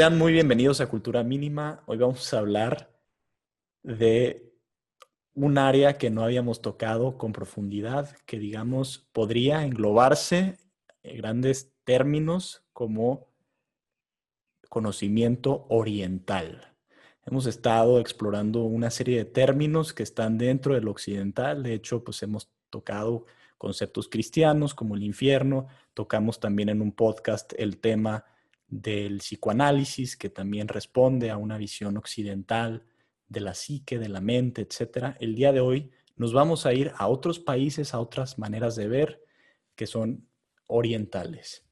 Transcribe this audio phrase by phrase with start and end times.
[0.00, 1.82] Sean muy bienvenidos a Cultura Mínima.
[1.84, 2.90] Hoy vamos a hablar
[3.82, 4.50] de
[5.34, 10.56] un área que no habíamos tocado con profundidad, que digamos podría englobarse
[11.02, 13.28] en grandes términos como
[14.70, 16.74] conocimiento oriental.
[17.26, 21.62] Hemos estado explorando una serie de términos que están dentro del occidental.
[21.62, 23.26] De hecho, pues hemos tocado
[23.58, 25.66] conceptos cristianos como el infierno.
[25.92, 28.24] Tocamos también en un podcast el tema
[28.70, 32.84] del psicoanálisis, que también responde a una visión occidental
[33.28, 35.16] de la psique, de la mente, etc.
[35.20, 38.88] El día de hoy nos vamos a ir a otros países, a otras maneras de
[38.88, 39.24] ver
[39.74, 40.28] que son
[40.66, 41.64] orientales.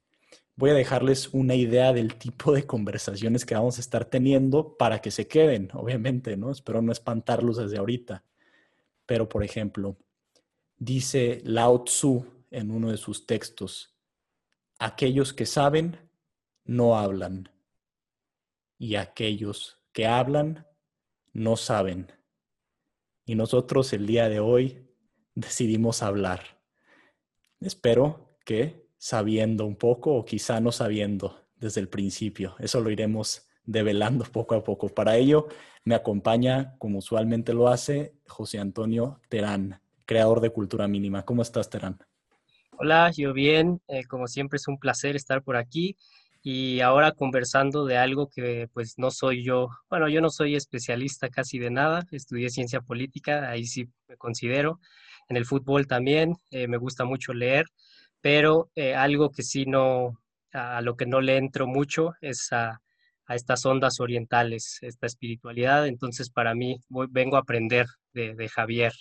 [0.56, 5.00] Voy a dejarles una idea del tipo de conversaciones que vamos a estar teniendo para
[5.00, 6.50] que se queden, obviamente, ¿no?
[6.50, 8.24] Espero no espantarlos desde ahorita.
[9.06, 9.96] Pero, por ejemplo,
[10.76, 13.94] dice Lao Tzu en uno de sus textos,
[14.78, 16.07] aquellos que saben
[16.68, 17.48] no hablan
[18.78, 20.66] y aquellos que hablan
[21.32, 22.12] no saben.
[23.24, 24.86] Y nosotros el día de hoy
[25.34, 26.60] decidimos hablar.
[27.60, 32.54] Espero que sabiendo un poco o quizá no sabiendo desde el principio.
[32.58, 34.88] Eso lo iremos develando poco a poco.
[34.88, 35.48] Para ello
[35.84, 41.24] me acompaña, como usualmente lo hace, José Antonio Terán, creador de Cultura Mínima.
[41.24, 41.98] ¿Cómo estás, Terán?
[42.78, 43.80] Hola, yo bien.
[43.88, 45.96] Eh, como siempre es un placer estar por aquí
[46.42, 51.28] y ahora conversando de algo que pues no soy yo, bueno, yo no soy especialista
[51.28, 54.80] casi de nada, estudié ciencia política, ahí sí me considero,
[55.28, 57.66] en el fútbol también, eh, me gusta mucho leer,
[58.20, 60.20] pero eh, algo que sí no,
[60.52, 62.80] a lo que no le entro mucho es a,
[63.28, 68.94] estas ondas orientales, esta espiritualidad, entonces para mí vengo a aprender de, de Javier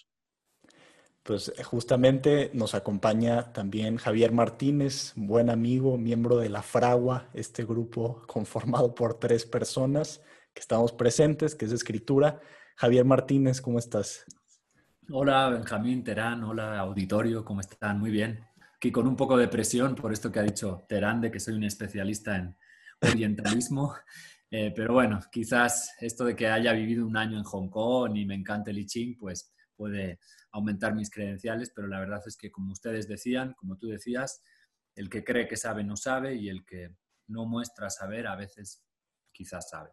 [1.28, 7.66] pues eh, justamente nos acompaña también Javier Martínez, buen amigo, miembro de la Fragua, este
[7.66, 10.24] grupo conformado por tres personas
[10.54, 12.40] que estamos presentes, que es escritura.
[12.78, 14.26] Javier Martínez, ¿cómo estás?
[15.12, 18.00] Hola, Benjamín Terán, hola, auditorio, ¿cómo están?
[18.00, 18.40] Muy bien.
[18.78, 21.56] Aquí con un poco de presión por esto que ha dicho Terán, de que soy
[21.56, 22.58] un especialista en
[23.02, 23.94] orientalismo.
[24.50, 28.26] Eh, pero bueno, quizás esto de que haya vivido un año en Hong Kong y
[28.26, 30.20] me encante el I Ching, pues puede
[30.58, 34.42] aumentar mis credenciales, pero la verdad es que como ustedes decían, como tú decías,
[34.96, 36.96] el que cree que sabe no sabe y el que
[37.28, 38.84] no muestra saber a veces
[39.32, 39.92] quizás sabe.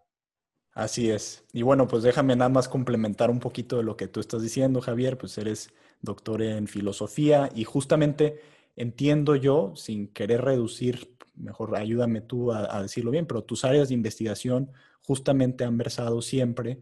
[0.73, 1.45] Así es.
[1.53, 4.81] Y bueno, pues déjame nada más complementar un poquito de lo que tú estás diciendo,
[4.81, 8.41] Javier, pues eres doctor en filosofía y justamente
[8.75, 13.89] entiendo yo, sin querer reducir, mejor ayúdame tú a, a decirlo bien, pero tus áreas
[13.89, 16.81] de investigación justamente han versado siempre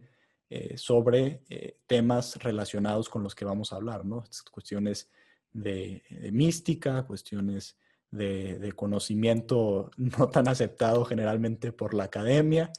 [0.55, 4.23] eh, sobre eh, temas relacionados con los que vamos a hablar, ¿no?
[4.51, 5.09] Cuestiones
[5.51, 7.75] de, mística, cuestiones
[8.11, 12.71] de, conocimiento no tan aceptado generalmente por la academia.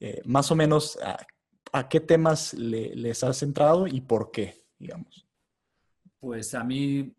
[0.00, 0.98] Eh, más o menos,
[1.72, 5.24] ¿a, qué temas les has centrado y por qué, digamos?
[6.18, 7.14] Pues a mí,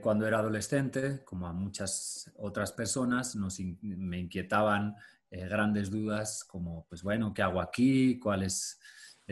[0.00, 3.36] cuando era adolescente, como a muchas otras personas,
[3.82, 4.96] me inquietaban
[5.30, 8.18] grandes dudas como, pues bueno, ¿qué hago aquí?
[8.18, 8.78] ¿Cuál es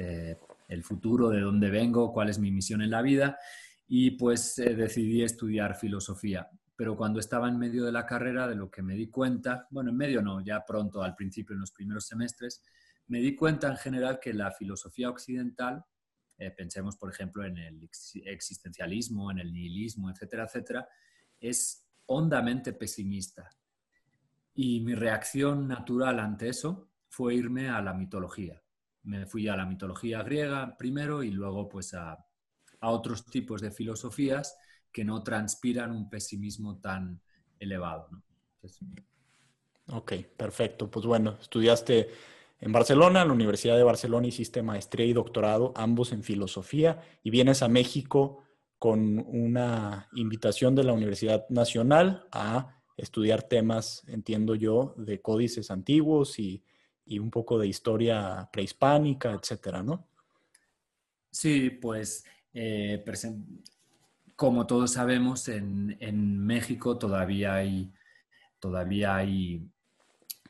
[0.00, 0.38] eh,
[0.68, 3.38] el futuro, de dónde vengo, cuál es mi misión en la vida.
[3.88, 6.48] Y pues eh, decidí estudiar filosofía.
[6.76, 9.90] Pero cuando estaba en medio de la carrera, de lo que me di cuenta, bueno,
[9.90, 12.62] en medio no, ya pronto, al principio, en los primeros semestres,
[13.08, 15.84] me di cuenta en general que la filosofía occidental,
[16.38, 17.90] eh, pensemos por ejemplo en el
[18.24, 20.88] existencialismo, en el nihilismo, etcétera, etcétera,
[21.38, 23.50] es hondamente pesimista.
[24.54, 28.62] Y mi reacción natural ante eso fue irme a la mitología
[29.04, 32.18] me fui a la mitología griega primero y luego pues a,
[32.82, 34.56] otros tipos de filosofías
[34.90, 37.20] que no transpiran un pesimismo tan
[37.58, 38.08] elevado.
[39.88, 40.90] Ok, perfecto.
[40.90, 42.08] Pues bueno, estudiaste
[42.58, 47.28] en Barcelona, en la Universidad de Barcelona hiciste maestría y doctorado, ambos en filosofía, y
[47.28, 48.44] vienes a México
[48.78, 56.38] con una invitación de la Universidad Nacional a estudiar temas, entiendo yo, de códices antiguos
[56.38, 56.64] y,
[57.06, 60.08] un poco de historia prehispánica, etcétera, ¿no?
[61.30, 63.04] Sí, pues eh,
[64.36, 67.92] como todos sabemos, en, México todavía hay,
[68.58, 69.68] todavía hay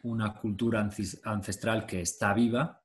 [0.02, 0.88] una cultura
[1.24, 2.82] ancestral que está viva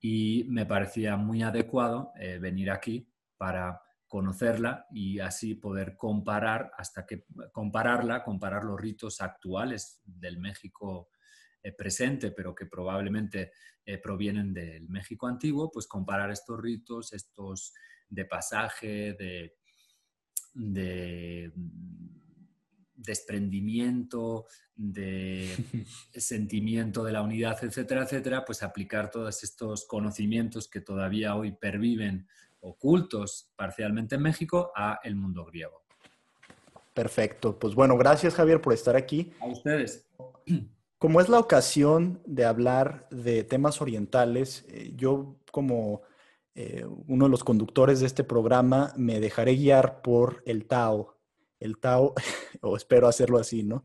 [0.00, 7.04] y me parecía muy adecuado eh, venir aquí para conocerla y así poder comparar hasta
[7.04, 11.10] que compararla, comparar los ritos actuales del México
[11.76, 13.52] presente, pero que probablemente
[13.84, 17.72] eh, provienen del México antiguo, pues comparar estos ritos, estos
[18.08, 19.56] de pasaje, de,
[20.54, 21.52] de
[22.94, 25.48] desprendimiento, de
[26.14, 32.28] sentimiento de la unidad, etcétera, etcétera, pues aplicar todos estos conocimientos que todavía hoy perviven
[32.60, 35.82] ocultos parcialmente en México a el mundo griego.
[36.92, 37.58] Perfecto.
[37.58, 39.32] Pues bueno, gracias Javier por estar aquí.
[39.40, 40.08] A ustedes.
[40.98, 46.02] Como es la ocasión de hablar de temas orientales, eh, yo como
[46.56, 51.16] eh, uno de los conductores de este programa me dejaré guiar por el Tao,
[51.60, 52.14] el Tao,
[52.62, 53.84] o espero hacerlo así, ¿no?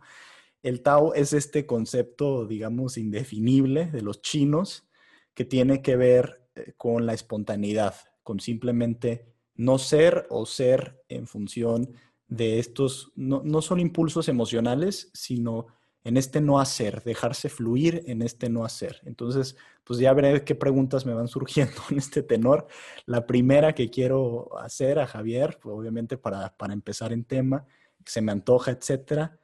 [0.63, 4.87] El Tao es este concepto, digamos, indefinible de los chinos
[5.35, 7.93] que tiene que ver eh, con la espontaneidad,
[8.23, 11.93] con simplemente no ser o ser en función
[12.27, 15.67] de estos, no, no son impulsos emocionales, sino
[16.03, 19.01] en este no hacer, dejarse fluir en este no hacer.
[19.05, 22.67] Entonces, pues ya veré qué preguntas me van surgiendo en este tenor.
[23.05, 27.65] La primera que quiero hacer a Javier, pues, obviamente para, empezar en tema,
[28.05, 29.39] se me antoja, etcétera,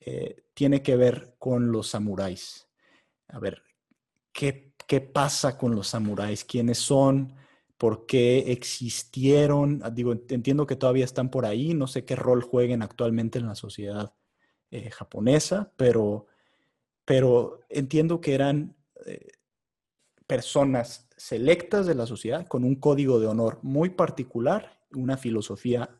[0.00, 2.68] eh, tiene que ver con los samuráis.
[3.28, 3.62] A ver,
[4.32, 6.44] ¿qué, ¿qué pasa con los samuráis?
[6.44, 7.34] ¿Quiénes son?
[7.78, 9.82] ¿Por qué existieron?
[9.94, 13.54] Digo, entiendo que todavía están por ahí, no sé qué rol jueguen actualmente en la
[13.54, 14.12] sociedad
[14.72, 16.26] eh, japonesa, pero,
[17.04, 18.74] pero entiendo que eran
[19.04, 19.32] eh,
[20.26, 25.90] personas selectas de la sociedad con un código de honor muy particular, una filosofía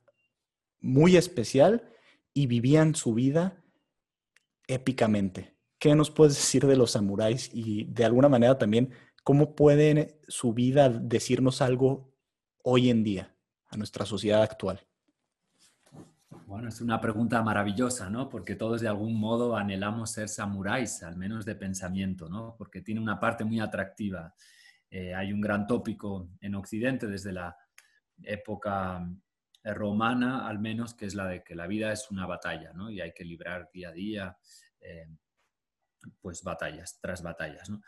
[0.81, 1.87] muy especial
[2.33, 3.63] y vivían su vida
[4.69, 5.55] épicamente.
[5.79, 10.55] ¿Qué nos puedes decir de los samuráis y de alguna manera también cómo pueden su
[10.55, 12.11] vida decirnos algo
[12.65, 13.37] hoy en día
[13.67, 14.81] a nuestra sociedad actual?
[16.53, 18.29] Bueno, es una pregunta maravillosa, ¿no?
[18.29, 22.57] Porque todos de algún modo anhelamos ser samuráis, al menos de pensamiento, ¿no?
[22.59, 24.35] Porque tiene una parte muy atractiva.
[24.91, 27.57] Eh, hay un gran tópico en Occidente desde la
[28.23, 29.03] época
[29.65, 32.91] eh, romana, al menos, que es la de que la vida es una batalla, ¿no?
[32.91, 34.37] Y hay que librar día a día,
[34.79, 35.09] eh,
[36.21, 37.81] pues batallas tras batallas, ¿no?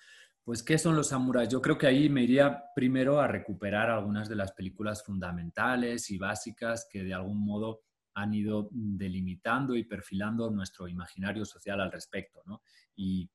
[0.42, 1.50] Pues, ¿qué son los samuráis?
[1.50, 6.16] Yo creo que ahí me iría primero a recuperar algunas de las películas fundamentales y
[6.16, 7.82] básicas que de algún modo
[8.14, 12.42] han ido delimitando y perfilando nuestro imaginario social al respecto.
[12.46, 12.62] ¿no?
[12.96, 13.28] Y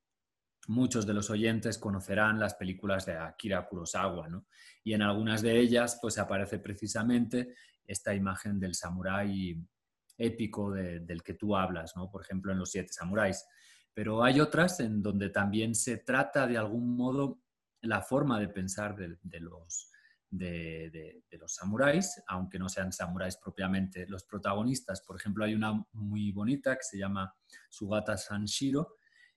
[0.67, 4.47] muchos de los oyentes conocerán las películas de Akira Kurosawa, ¿no?
[4.83, 7.55] y en algunas de ellas pues aparece precisamente
[7.85, 9.57] esta imagen del samurái
[10.17, 12.09] épico del que tú hablas, ¿no?
[12.09, 13.45] por ejemplo en Los Siete Samuráis.
[13.93, 17.41] Pero hay otras en donde también se trata de algún modo
[17.81, 19.89] la forma de pensar de los
[20.29, 25.01] de, los samuráis, aunque no sean samuráis propiamente los protagonistas.
[25.01, 27.33] Por ejemplo, hay una muy bonita que se llama
[27.69, 28.95] Sugata Sanshiro,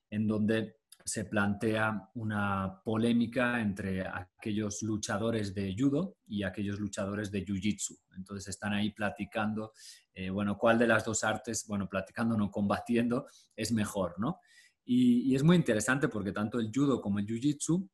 [0.09, 7.43] en donde se plantea una polémica entre aquellos luchadores de judo y aquellos luchadores de
[7.43, 7.99] jiu-jitsu.
[8.15, 9.73] Entonces están ahí platicando,
[10.13, 14.39] eh, bueno, cuál de las dos artes, bueno, platicando, no combatiendo, es mejor, ¿no?
[14.85, 17.89] Y, y es muy interesante porque tanto el judo como el jiu-jitsu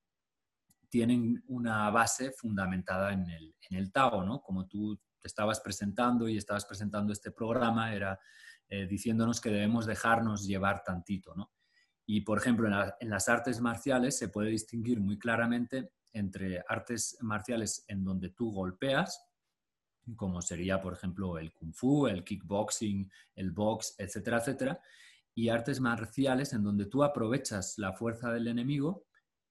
[0.89, 4.41] tienen una base fundamentada en el, en Tao, ¿no?
[4.41, 8.19] Como tú te estabas presentando y estabas presentando este programa, era
[8.67, 11.51] eh, diciéndonos que debemos dejarnos llevar tantito, ¿no?
[12.05, 17.85] Y, por ejemplo, en, las artes marciales se puede distinguir muy claramente entre artes marciales
[17.87, 19.23] en donde tú golpeas,
[20.15, 24.81] como sería, por ejemplo, el kung fu, el kickboxing, el box, etcétera, etcétera,
[25.35, 29.05] y artes marciales en donde tú aprovechas la fuerza del enemigo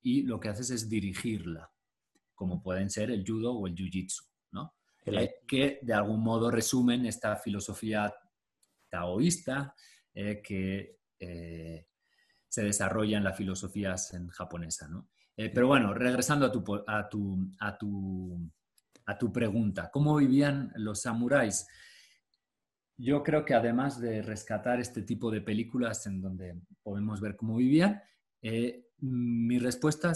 [0.08, 1.70] y lo que haces es dirigirla,
[2.34, 4.22] como pueden ser el judo o el jiu-jitsu,
[4.52, 4.74] ¿no?
[5.04, 8.14] Eh, que de algún modo resumen esta filosofía
[8.88, 9.74] taoísta
[10.14, 11.86] eh, que eh,
[12.48, 15.08] se desarrolla en las filosofías en japonesa, ¿no?
[15.54, 18.50] pero bueno, regresando a tu, a, tu, a, tu,
[19.06, 21.68] a tu pregunta, ¿cómo vivían los samuráis?
[22.96, 27.54] Yo creo que además de rescatar este tipo de películas en donde podemos ver cómo
[27.54, 28.02] vivían.
[28.42, 30.12] Eh, mi respuesta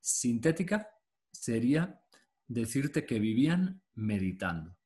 [0.00, 0.90] sintética
[1.32, 2.00] sería
[2.46, 4.76] decirte que vivían meditando.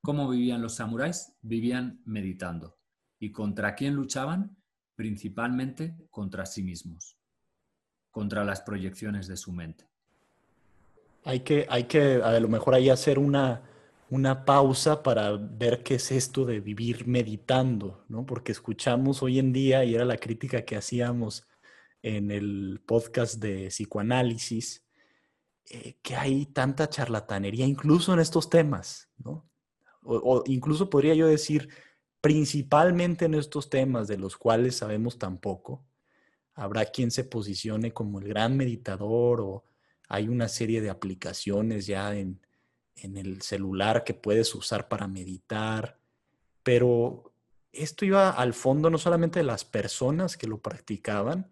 [0.00, 1.32] ¿Cómo vivían los samuráis?
[1.42, 2.78] Vivían meditando.
[3.18, 4.56] ¿Y contra quién luchaban?
[4.96, 7.16] Principalmente contra sí mismos,
[8.10, 9.88] contra las proyecciones de su mente.
[11.24, 13.62] Hay que, hay que a lo mejor ahí hacer una,
[14.10, 18.26] una pausa para ver qué es esto de vivir meditando, ¿no?
[18.26, 21.46] Porque escuchamos hoy en día, y era la crítica que hacíamos
[22.02, 24.84] en el podcast de psicoanálisis,
[25.70, 29.48] eh, que hay tanta charlatanería incluso en estos temas, ¿no?
[30.02, 31.68] o, incluso podría yo decir,
[32.20, 35.84] principalmente en estos temas de los cuales sabemos tan poco,
[36.54, 39.64] habrá quien se posicione como el gran meditador o
[40.08, 42.40] hay una serie de aplicaciones ya en,
[42.96, 45.98] en el celular que puedes usar para meditar,
[46.62, 47.32] pero
[47.72, 51.51] esto iba al fondo no solamente de las personas que lo practicaban,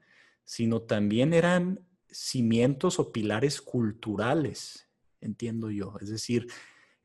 [0.51, 4.89] sino también eran cimientos o pilares culturales,
[5.21, 5.95] entiendo yo.
[6.01, 6.49] Es decir,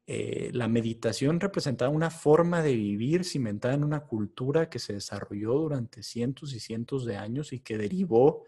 [0.08, 5.54] eh, la meditación representaba una forma de vivir cimentada en una cultura que se desarrolló
[5.54, 8.46] durante cientos y cientos de años y que derivó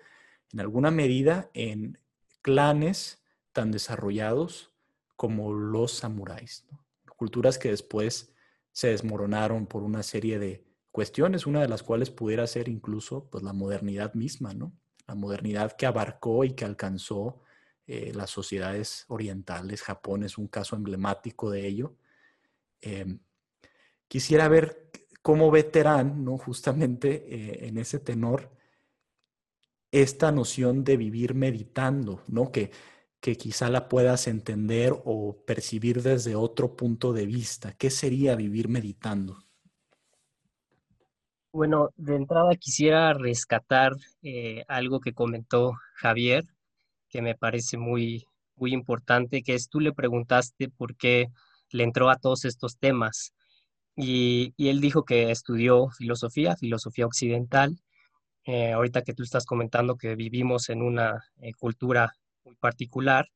[0.52, 2.00] en alguna medida en
[2.42, 3.22] clanes
[3.54, 4.74] tan desarrollados
[5.16, 6.66] como los samuráis.
[7.18, 8.34] Culturas que después
[8.72, 13.44] se desmoronaron por una serie de cuestiones, una de las cuales pudiera ser incluso pues,
[13.44, 14.74] la modernidad misma, ¿no?
[15.08, 17.42] La modernidad que abarcó y que alcanzó
[17.88, 19.82] eh, las sociedades orientales.
[19.82, 21.96] Japón es un caso emblemático de ello.
[22.82, 23.20] Em,
[24.10, 26.38] quisiera ver cómo ve Terán, ¿no?
[26.38, 28.52] justamente eh, en ese tenor,
[29.92, 32.52] esta noción de vivir meditando, ¿no?
[32.52, 32.72] que,
[33.22, 37.74] que quizá la puedas entender o percibir desde otro punto de vista.
[37.74, 39.47] ¿Qué sería vivir meditando?
[41.52, 46.46] Bueno, de entrada quisiera rescatar eh, algo que comentó Javier
[47.10, 48.26] que me parece muy,
[48.56, 51.28] muy importante, que es tú le preguntaste por qué
[51.72, 53.34] le entró a todos estos temas.
[53.96, 57.80] Y, él dijo que estudió filosofía, filosofía occidental.
[58.46, 62.14] Eh, ahorita que tú estás comentando que vivimos en una eh, cultura
[62.46, 63.28] muy particular,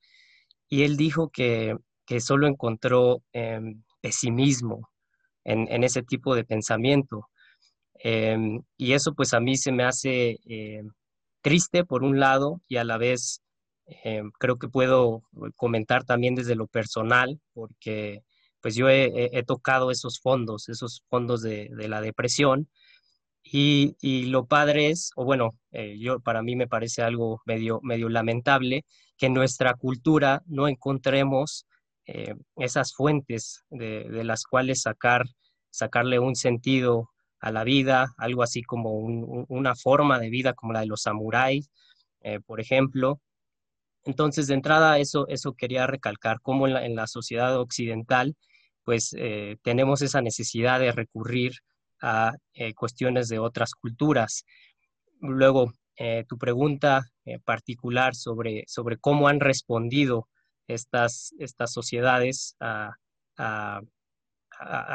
[0.69, 1.75] y él dijo que,
[2.05, 4.89] que solo encontró em, pesimismo
[5.43, 7.29] en, en, ese tipo de pensamiento.
[8.03, 10.83] Em, y eso pues a mí se me hace eh,
[11.41, 13.41] triste por un lado y a la vez
[13.87, 15.23] eh, creo que puedo
[15.55, 18.23] comentar también desde lo personal, porque
[18.61, 22.69] pues yo he, tocado esos fondos, esos fondos de, la depresión,
[23.43, 28.07] y, lo padre es, o bueno, eh, yo para mí me parece algo medio, medio
[28.07, 28.85] lamentable
[29.17, 31.65] que en nuestra cultura no encontremos
[32.05, 35.25] eh, esas fuentes de, las cuales sacar,
[35.69, 37.10] sacarle un sentido
[37.41, 41.69] a la vida, algo así como una forma de vida como la de los samuráis,
[42.45, 43.19] por ejemplo,
[44.03, 48.35] entonces, de entrada, eso, eso quería recalcar, cómo en la, sociedad occidental,
[48.83, 51.53] pues eh, tenemos esa necesidad de recurrir
[52.01, 54.43] a eh, cuestiones de otras culturas.
[55.19, 57.03] Luego, eh, tu pregunta
[57.45, 60.27] particular sobre, sobre cómo han respondido
[60.67, 62.93] estas, estas sociedades a,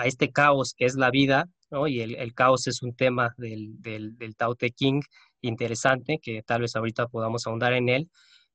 [0.04, 1.87] este caos que es la vida, ¿no?
[1.87, 5.02] y el, caos es un tema del, del, Tao Te Ching
[5.40, 8.11] interesante, que tal vez ahorita podamos ahondar en él,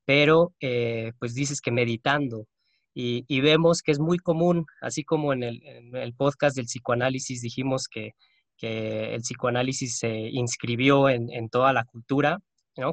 [0.05, 2.47] pero eh, pues dices que meditando.
[2.93, 8.11] Y, vemos que es muy común, así como en el, podcast del psicoanálisis dijimos que,
[8.59, 12.39] el psicoanálisis se inscribió en, toda la cultura,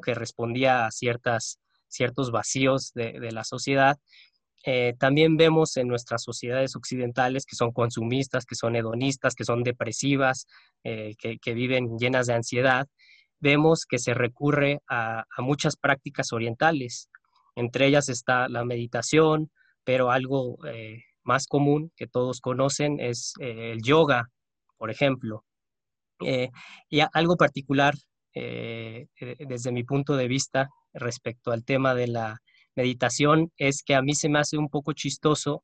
[0.03, 1.59] que respondía a ciertas,
[1.89, 3.99] ciertos vacíos de, la sociedad.
[4.65, 9.63] Eh, también vemos en nuestras sociedades occidentales que son consumistas, que son hedonistas, que son
[9.63, 10.47] depresivas,
[10.85, 12.87] eh, que, viven llenas de ansiedad,
[13.41, 17.09] vemos que se recurre a, muchas prácticas orientales.
[17.55, 19.51] Entre ellas está la meditación,
[19.85, 24.29] pero algo eh, más común que todos conocen es el yoga,
[24.77, 25.45] por ejemplo.
[26.21, 27.95] Y algo particular
[28.35, 32.41] desde mi punto de vista respecto al tema de la
[32.79, 35.63] meditación es que a mí se me hace un poco chistoso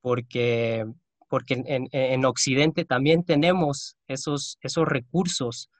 [0.00, 0.84] porque,
[1.28, 5.70] porque en, Occidente también tenemos esos, esos recursos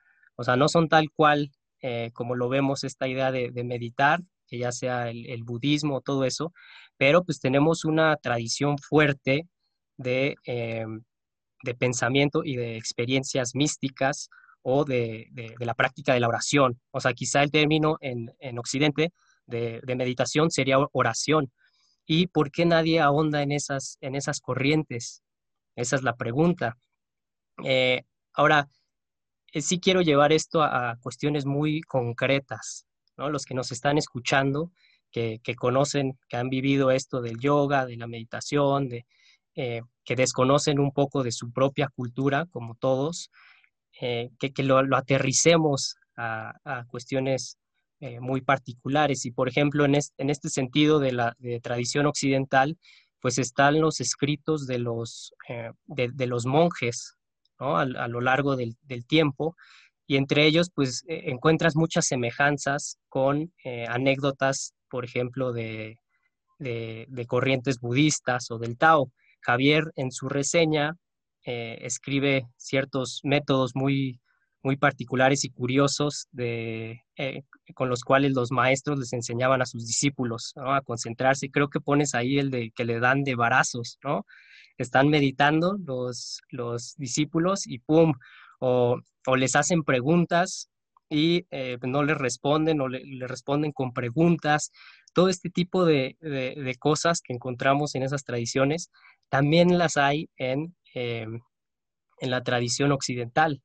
[0.41, 1.51] o sea, no son tal cual
[1.83, 6.55] eh, como lo vemos esta idea de, meditar, que ya sea el, budismo, todo eso,
[6.97, 9.47] pero pues tenemos una tradición fuerte
[9.99, 10.87] de, eh,
[11.63, 14.31] de pensamiento y de experiencias místicas
[14.63, 16.81] o de, la práctica de la oración.
[16.91, 19.13] O sea, quizá el término en, Occidente
[19.50, 21.52] de, meditación sería oración.
[22.07, 25.23] ¿Y por qué nadie ahonda en esas, en esas corrientes?
[25.76, 26.76] Esa es la pregunta.
[27.64, 28.02] Eh,
[28.33, 28.69] ahora,
[29.52, 33.30] eh, sí quiero llevar esto a, cuestiones muy concretas, ¿no?
[33.30, 34.73] Los que nos están escuchando,
[35.11, 38.88] que, conocen, que han vivido esto del yoga, de la meditación,
[39.57, 43.30] eh, que desconocen un poco de su propia cultura, como todos,
[43.92, 44.30] que,
[44.62, 47.59] lo, aterricemos a, cuestiones
[48.21, 49.26] muy particulares.
[49.26, 52.78] Y, por ejemplo, en, este sentido de la de tradición occidental,
[53.21, 55.35] pues están los escritos de los,
[55.87, 57.19] de, los monjes
[57.61, 58.76] a, lo largo del,
[59.07, 59.57] tiempo.
[60.07, 65.97] Y entre ellos, pues e, encuentras muchas semejanzas con eh, anécdotas, por ejemplo, de,
[67.28, 69.12] corrientes budistas o del Tao.
[69.40, 70.97] Javier en su reseña
[71.47, 74.21] eh, escribe ciertos métodos muy,
[74.62, 77.43] muy particulares y curiosos de, eh,
[77.75, 81.50] con los cuales los maestros les enseñaban a sus discípulos a concentrarse.
[81.50, 84.26] Creo que pones ahí el de que le dan de varazos, ¿no?
[84.83, 88.14] están meditando los, los discípulos y ¡pum!
[88.61, 88.99] O,
[89.37, 90.69] les hacen preguntas
[91.09, 94.71] y eh, no les responden o le, responden con preguntas.
[95.12, 96.17] Todo este tipo de,
[96.79, 98.90] cosas que encontramos en esas tradiciones
[99.29, 101.26] también las hay en, eh,
[102.21, 103.62] en la tradición occidental.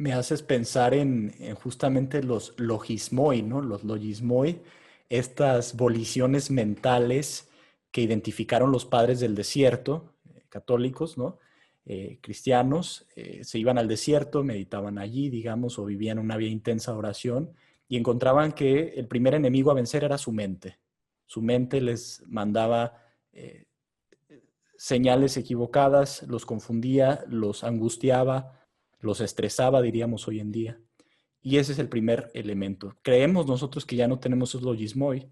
[0.00, 3.60] Me haces pensar en, justamente los logismoi, ¿no?
[3.60, 4.62] Los logismoi,
[5.10, 7.50] estas voliciones mentales
[7.90, 10.14] que identificaron los padres del desierto,
[10.48, 11.38] católicos, ¿no?
[11.84, 17.52] Eh, cristianos, eh, se iban al desierto, meditaban allí, digamos, o vivían una intensa oración
[17.86, 20.78] y encontraban que el primer enemigo a vencer era su mente.
[21.26, 23.02] Su mente les mandaba
[23.32, 23.66] eh,
[24.78, 28.59] señales equivocadas, los confundía, los angustiaba,
[29.00, 30.80] los estresaba, diríamos hoy en día.
[31.42, 32.96] Y ese es el primer elemento.
[33.02, 35.30] Creemos nosotros que ya no tenemos esos logismoi,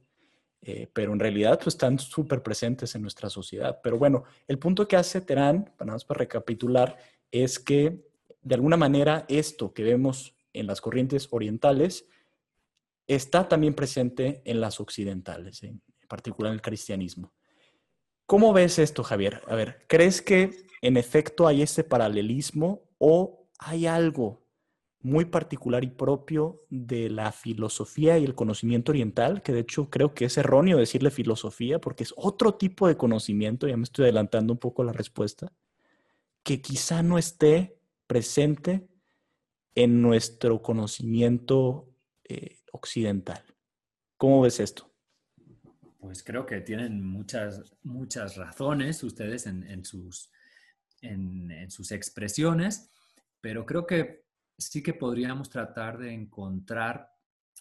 [0.62, 3.80] eh, pero en realidad pues, están súper presentes en nuestra sociedad.
[3.82, 6.96] Pero bueno, el punto que hace Terán, para recapitular,
[7.30, 8.04] es que
[8.42, 12.06] de alguna manera esto que vemos en las corrientes orientales
[13.06, 17.32] está también presente en las occidentales, en particular en el cristianismo.
[18.26, 19.42] ¿Cómo ves esto, Javier?
[19.46, 20.50] A ver, ¿crees que
[20.82, 24.48] en efecto hay ese paralelismo o hay algo
[25.00, 30.12] muy particular y propio de la filosofía y el conocimiento oriental, que de hecho creo
[30.14, 34.52] que es erróneo decirle filosofía porque es otro tipo de conocimiento, ya me estoy adelantando
[34.52, 35.52] un poco la respuesta,
[36.42, 38.88] que quizá no esté presente
[39.74, 41.88] en nuestro conocimiento
[42.24, 43.42] eh, occidental.
[44.16, 44.90] ¿Cómo ves esto?
[46.00, 50.30] Pues creo que tienen muchas, muchas razones ustedes en, sus,
[51.02, 52.90] en sus expresiones,
[53.40, 54.24] pero creo que
[54.56, 57.10] sí que podríamos tratar de encontrar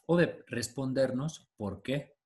[0.06, 2.18] o de respondernos por qué,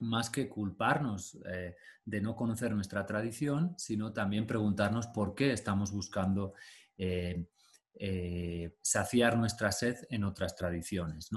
[0.00, 5.92] más que culparnos eh, de no conocer nuestra tradición, sino también preguntarnos por qué estamos
[5.92, 6.54] buscando
[6.96, 7.46] eh,
[7.94, 11.30] eh, saciar nuestra sed en otras tradiciones.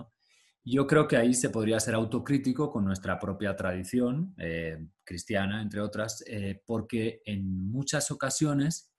[0.64, 4.36] Yo creo que ahí se podría ser autocrítico con nuestra propia tradición
[5.04, 6.24] cristiana, entre otras,
[6.68, 8.91] porque en muchas ocasiones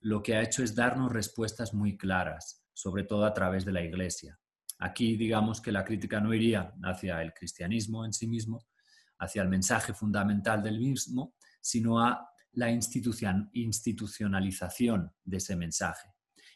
[0.00, 3.82] lo que ha hecho es darnos respuestas muy claras sobre todo a través de la
[3.82, 4.38] Iglesia.
[4.78, 8.64] Aquí digamos que la crítica no iría hacia el cristianismo en sí mismo,
[9.18, 16.14] hacia el mensaje fundamental del mismo, sino a la institucionalización de ese mensaje.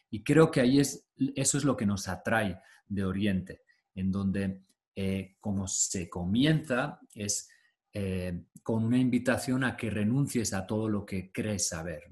[0.09, 4.63] Y creo que ahí es, eso es lo que nos atrae de Oriente, en donde
[4.95, 7.49] eh, como se comienza es
[7.91, 12.03] eh, con una invitación a que renuncies a todo lo que crees saber.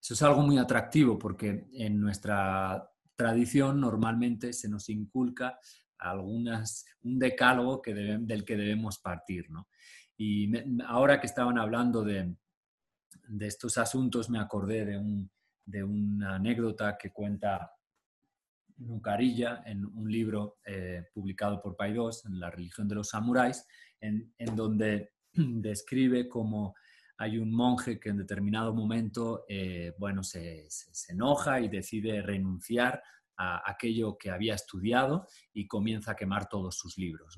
[0.00, 5.58] Eso es algo muy atractivo porque en nuestra tradición normalmente se nos inculca
[5.98, 9.50] algunas, un decálogo que del que debemos partir.
[9.50, 9.68] ¿no?
[10.16, 10.50] Y
[10.86, 12.36] ahora que estaban hablando de,
[13.28, 15.30] de, estos asuntos, me acordé de, un,
[15.64, 17.72] de una anécdota que cuenta
[18.76, 23.66] Nucarilla en un libro eh, publicado por Paidós, en La religión de los samuráis,
[24.00, 26.76] en, en donde describe cómo
[27.18, 30.68] hay un monje que en determinado momento, eh, bueno, se,
[31.08, 33.02] enoja y decide renunciar
[33.36, 37.36] a aquello que había estudiado y comienza a quemar todos sus libros,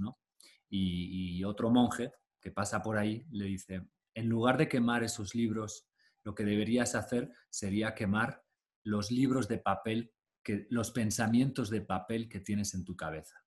[0.69, 5.89] Y, otro monje que pasa por ahí le dice, en lugar de quemar esos libros,
[6.25, 8.45] lo que deberías hacer sería quemar
[8.85, 10.13] los libros de papel,
[10.43, 13.43] que, los pensamientos de papel que tienes en tu cabeza.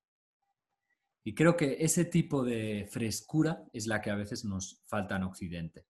[1.23, 5.23] Y creo que ese tipo de frescura es la que a veces nos falta en
[5.23, 5.85] Occidente.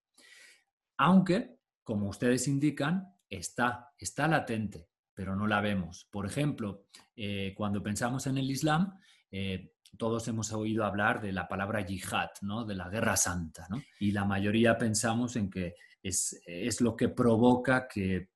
[1.03, 6.07] Aunque, como ustedes indican, está, está latente, pero no la vemos.
[6.09, 8.97] Por ejemplo, eh, cuando pensamos en el Islam,
[9.29, 12.63] eh, todos hemos oído hablar de la palabra yihad, ¿no?
[12.63, 13.83] de la guerra santa, ¿no?
[13.99, 18.29] y la mayoría pensamos en que es, es lo que provoca que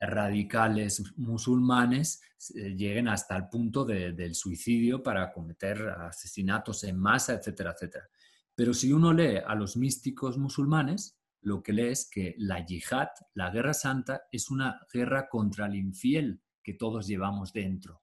[0.00, 2.22] radicales musulmanes
[2.56, 8.10] eh, lleguen hasta el punto del suicidio para cometer asesinatos en masa, etcétera, etcétera.
[8.52, 13.08] Pero si uno lee a los místicos musulmanes, lo que lee es que la yihad,
[13.34, 18.02] la guerra santa, es una guerra contra el infiel que todos llevamos dentro.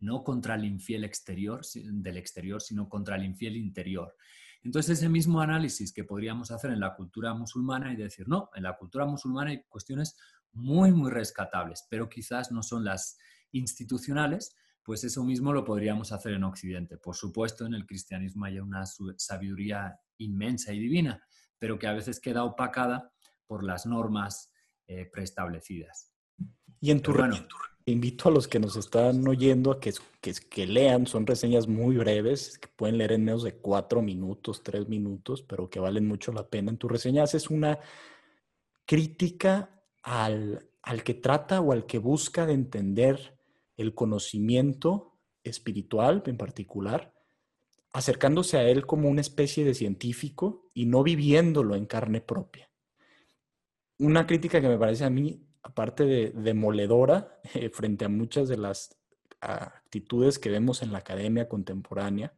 [0.00, 4.14] No contra el infiel exterior, del exterior, sino contra el infiel interior.
[4.62, 8.64] Entonces, ese mismo análisis que podríamos hacer en la cultura musulmana y decir, no, en
[8.64, 10.16] la cultura musulmana hay cuestiones
[10.52, 13.18] muy, muy rescatables, pero quizás no son las
[13.52, 16.96] institucionales, pues eso mismo lo podríamos hacer en Occidente.
[16.98, 18.84] Por supuesto, en el cristianismo hay una
[19.16, 21.22] sabiduría inmensa y divina,
[21.62, 23.12] pero que a veces queda opacada
[23.46, 24.52] por las normas
[24.88, 26.12] eh, preestablecidas.
[26.80, 27.36] Y en tu, bueno,
[27.86, 31.96] invito a los que nos están oyendo a que, que, que, lean, son reseñas muy
[31.96, 36.32] breves, que pueden leer en menos de cuatro minutos, tres minutos, pero que valen mucho
[36.32, 36.72] la pena.
[36.72, 37.78] En tu reseña haces una
[38.84, 43.38] crítica al, al que trata o al que busca de entender
[43.76, 47.14] el conocimiento espiritual en particular,
[47.92, 52.70] acercándose a él como una especie de científico y no viviéndolo en carne propia.
[53.98, 58.56] Una crítica que me parece a mí, aparte de demoledora, eh, frente a muchas de
[58.56, 58.98] las
[59.40, 62.34] actitudes que vemos en la academia contemporánea,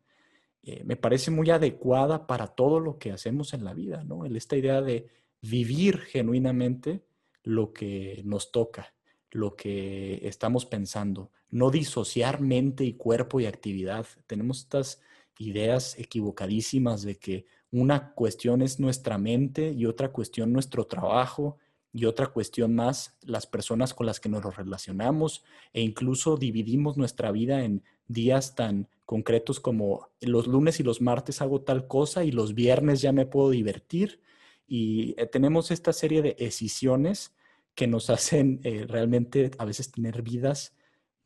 [0.63, 4.25] eh, me parece muy adecuada para todo lo que hacemos en la vida, ¿no?
[4.25, 5.09] Esta idea de
[5.43, 7.05] vivir genuinamente
[7.43, 8.95] lo que nos toca,
[9.31, 14.07] lo que estamos pensando, no disociar mente y cuerpo y actividad.
[14.27, 15.03] Tenemos estas
[15.39, 21.59] ideas equivocadísimas de que una cuestión es nuestra mente y otra cuestión nuestro trabajo
[21.93, 27.31] y otra cuestión más las personas con las que nos relacionamos e incluso dividimos nuestra
[27.31, 32.33] vida en días tan concretos como los lunes y los martes hago tal cosa y
[32.33, 34.21] los viernes ya me puedo divertir
[34.67, 37.35] y eh, tenemos esta serie de decisiones
[37.75, 40.75] que nos hacen eh, realmente a veces tener vidas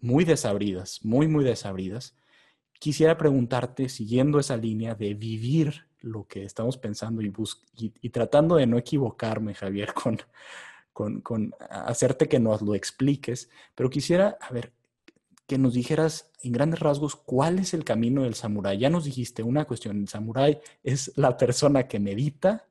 [0.01, 2.15] muy desabridas, muy, muy desabridas.
[2.79, 7.33] Quisiera preguntarte, siguiendo esa línea de vivir lo que estamos pensando y,
[8.01, 10.19] y, tratando de no equivocarme, Javier, con,
[10.93, 14.73] con, con, hacerte que nos lo expliques, pero quisiera, a ver,
[15.47, 18.79] que nos dijeras en grandes rasgos cuál es el camino del samurái.
[18.79, 22.67] Ya nos dijiste una cuestión, el samurái es la persona que medita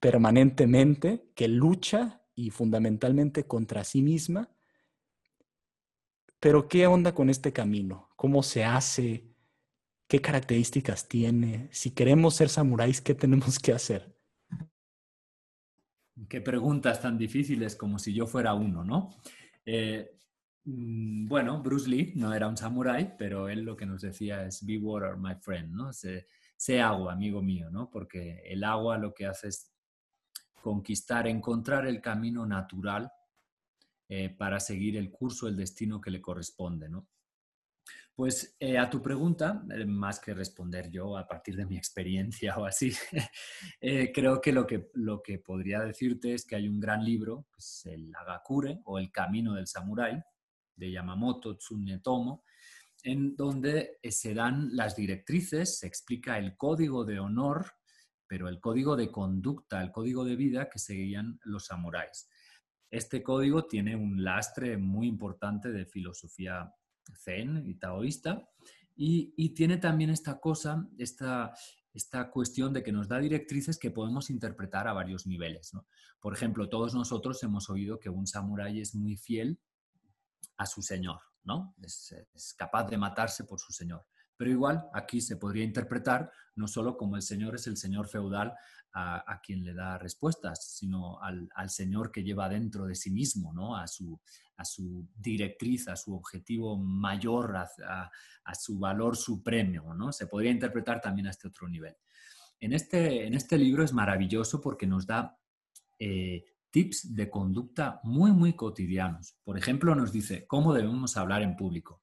[0.00, 4.48] permanentemente, que lucha y fundamentalmente contra sí misma.
[6.40, 8.10] Pero ¿qué onda con este camino?
[8.16, 9.24] ¿Cómo se hace?
[10.06, 11.68] ¿Qué características tiene?
[11.72, 14.14] Si queremos ser samuráis, ¿qué tenemos que hacer?
[16.28, 19.10] Qué preguntas tan difíciles como si yo fuera uno, ¿no?
[19.64, 20.16] Eh,
[20.64, 24.64] mm, bueno, Bruce Lee no era un samurái, pero él lo que nos decía es
[24.64, 25.92] be water, my friend, ¿no?
[25.92, 27.90] sé agua, amigo mío, ¿no?
[27.90, 29.72] Porque el agua lo que hace es
[30.62, 33.10] conquistar, encontrar el camino natural
[34.08, 37.08] eh, para seguir el curso, el destino que le corresponde, ¿no?
[38.14, 42.56] Pues eh, a tu pregunta, eh, más que responder yo a partir de mi experiencia
[42.56, 42.92] o así,
[44.14, 47.92] creo que lo, que lo que podría decirte es que hay un gran libro, que
[47.92, 50.22] el Agakure o El Camino del Samurái,
[50.76, 52.44] de Yamamoto Tsunetomo,
[53.02, 57.66] en donde se dan las directrices, se explica el código de honor
[58.26, 62.28] pero el código de conducta, el código de vida que seguían los samuráis.
[62.90, 66.72] Este código tiene un lastre muy importante de filosofía
[67.14, 68.48] zen y taoísta
[68.94, 71.52] y, tiene también esta cosa, esta,
[71.92, 75.72] esta cuestión de que nos da directrices que podemos interpretar a varios niveles.
[76.20, 79.60] Por ejemplo, todos nosotros hemos oído que un samurái es muy fiel
[80.56, 81.74] a su señor, ¿no?
[81.82, 84.06] es capaz de matarse por su señor.
[84.36, 88.54] Pero igual aquí se podría interpretar no solo como el Señor es el Señor feudal
[88.98, 93.76] a, quien le da respuestas, sino al, Señor que lleva dentro de sí mismo, ¿no?
[93.76, 94.18] a, su,
[94.56, 99.92] a su directriz, a su objetivo mayor, a, su valor supremo.
[99.92, 100.12] ¿no?
[100.12, 101.94] Se podría interpretar también a este otro nivel.
[102.58, 105.38] En este, en este libro es maravilloso porque nos da
[105.98, 109.36] eh, tips de conducta muy, muy cotidianos.
[109.44, 112.02] Por ejemplo, nos dice cómo debemos hablar en público.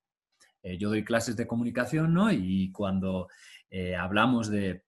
[0.64, 2.32] Eh, yo doy clases de comunicación, ¿no?
[2.32, 3.28] Y cuando
[3.70, 4.86] eh, hablamos de,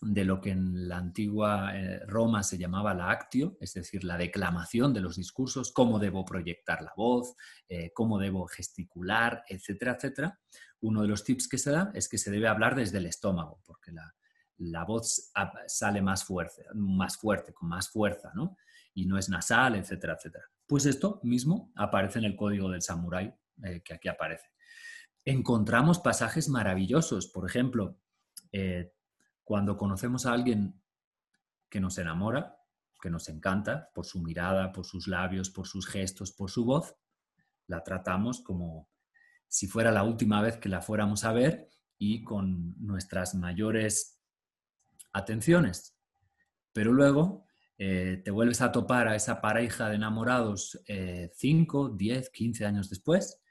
[0.00, 4.94] lo que en la antigua eh, Roma se llamaba la actio, es decir, la declamación
[4.94, 7.36] de los discursos, cómo debo proyectar la voz,
[7.94, 10.40] cómo debo gesticular, etcétera, etcétera,
[10.80, 13.62] uno de los tips que se da es que se debe hablar desde el estómago,
[13.64, 15.30] porque la, voz
[15.66, 18.56] sale más fuerte, más fuerte, con más fuerza, ¿no?
[18.94, 20.44] Y no es nasal, etcétera, etcétera.
[20.66, 23.32] Pues esto mismo aparece en el código del samurái
[23.84, 24.52] que aquí aparece
[25.24, 27.26] encontramos pasajes maravillosos.
[27.28, 27.98] Por ejemplo,
[28.52, 28.92] eh,
[29.44, 30.80] cuando conocemos a alguien
[31.68, 32.56] que nos enamora,
[33.00, 36.96] que nos encanta por su mirada, por sus labios, por sus gestos, por su voz,
[37.66, 38.88] la tratamos como
[39.48, 44.20] si fuera la última vez que la fuéramos a ver y con nuestras mayores
[45.12, 45.96] atenciones.
[46.72, 47.46] Pero luego
[47.78, 50.80] eh, te vuelves a topar a esa pareja de enamorados
[51.34, 53.42] 5, 10, 15 años después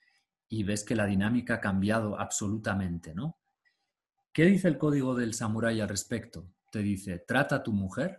[0.52, 3.40] y ves que la dinámica ha cambiado absolutamente, ¿no?
[4.34, 6.52] ¿Qué dice el código del samurái al respecto?
[6.70, 8.18] Te dice, trata a tu mujer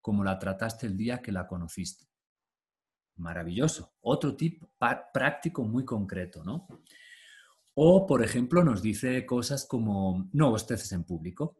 [0.00, 2.06] como la trataste el día que la conociste.
[3.16, 3.96] Maravilloso.
[4.00, 4.64] Otro tip
[5.12, 6.66] práctico muy concreto, ¿no?
[7.74, 11.58] O, por ejemplo, nos dice cosas como no bosteces en público.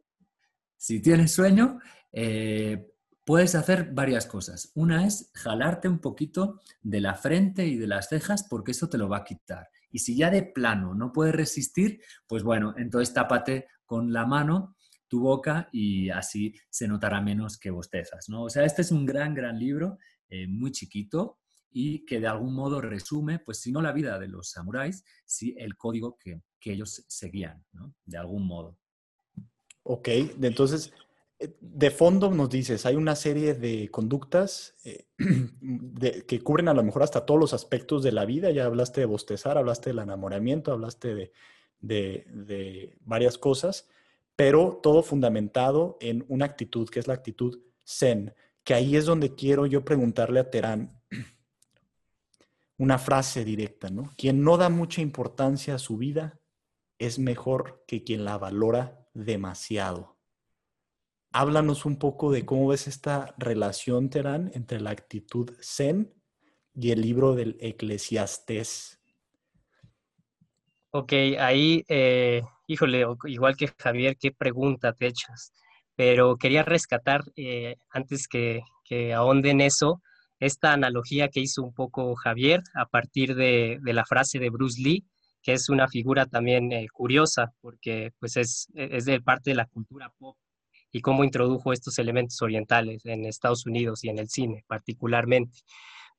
[0.75, 1.79] Si tienes sueño,
[2.11, 4.71] eh, puedes hacer varias cosas.
[4.73, 8.97] Una es jalarte un poquito de la frente y de las cejas porque eso te
[8.97, 9.69] lo va a quitar.
[9.95, 14.75] Y si ya de plano no puedes resistir, pues bueno, entonces tápate con la mano
[15.07, 18.43] tu boca y así se notará menos que bostezas, ¿no?
[18.43, 21.39] O sea, este es un gran, gran libro, eh, muy chiquito
[21.71, 25.55] y que de algún modo resume, pues si no la vida de los samuráis, sí
[25.57, 27.95] el código que, que ellos seguían, ¿no?
[28.03, 28.77] De algún modo.
[29.83, 30.09] Ok,
[30.41, 30.91] entonces
[31.39, 35.07] de fondo nos dices, hay una serie de conductas eh,
[36.27, 38.51] que cubren a lo mejor hasta todos los aspectos de la vida.
[38.51, 41.31] Ya hablaste de bostezar, hablaste del enamoramiento, hablaste
[41.81, 43.89] de, varias cosas,
[44.35, 49.35] pero todo fundamentado en una actitud, que es la actitud zen, que ahí es donde
[49.35, 51.01] quiero yo preguntarle a Terán
[52.77, 54.11] una frase directa, ¿no?
[54.17, 56.39] Quien no da mucha importancia a su vida
[56.97, 60.14] es mejor que quien la valora demasiado
[61.35, 66.13] háblanos un poco de cómo ves esta relación, Terán, entre la actitud zen
[66.73, 69.01] y el libro del Eclesiastés.
[70.91, 75.51] Ok, ahí, eh, híjole, igual que Javier, qué pregunta te echas.
[75.97, 80.01] Pero quería rescatar, eh, antes que, que ahonde en eso,
[80.39, 85.05] esta analogía que hizo un poco Javier a partir de, la frase de Bruce Lee,
[85.41, 89.65] que es una figura también eh, curiosa, porque pues es, es de parte de la
[89.65, 90.37] cultura pop
[90.95, 95.59] y cómo introdujo estos elementos orientales en Estados Unidos y en el cine particularmente.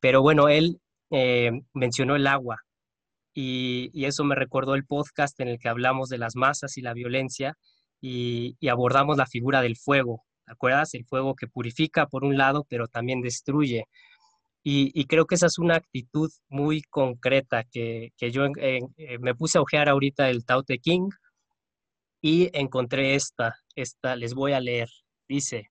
[0.01, 2.59] Pero bueno, él eh, mencionó el agua
[3.33, 6.93] y, eso me recordó el podcast en el que hablamos de las masas y la
[6.93, 7.57] violencia
[8.03, 10.25] y, abordamos la figura del fuego.
[10.45, 10.93] ¿Te acuerdas?
[10.93, 13.85] El fuego que purifica por un lado, pero también destruye.
[14.63, 18.81] Y, creo que esa es una actitud muy concreta que, yo eh,
[19.21, 21.09] me puse a ojear ahorita el Tao Te King
[22.21, 24.89] y encontré esta, esta les voy a leer.
[25.29, 25.71] Dice,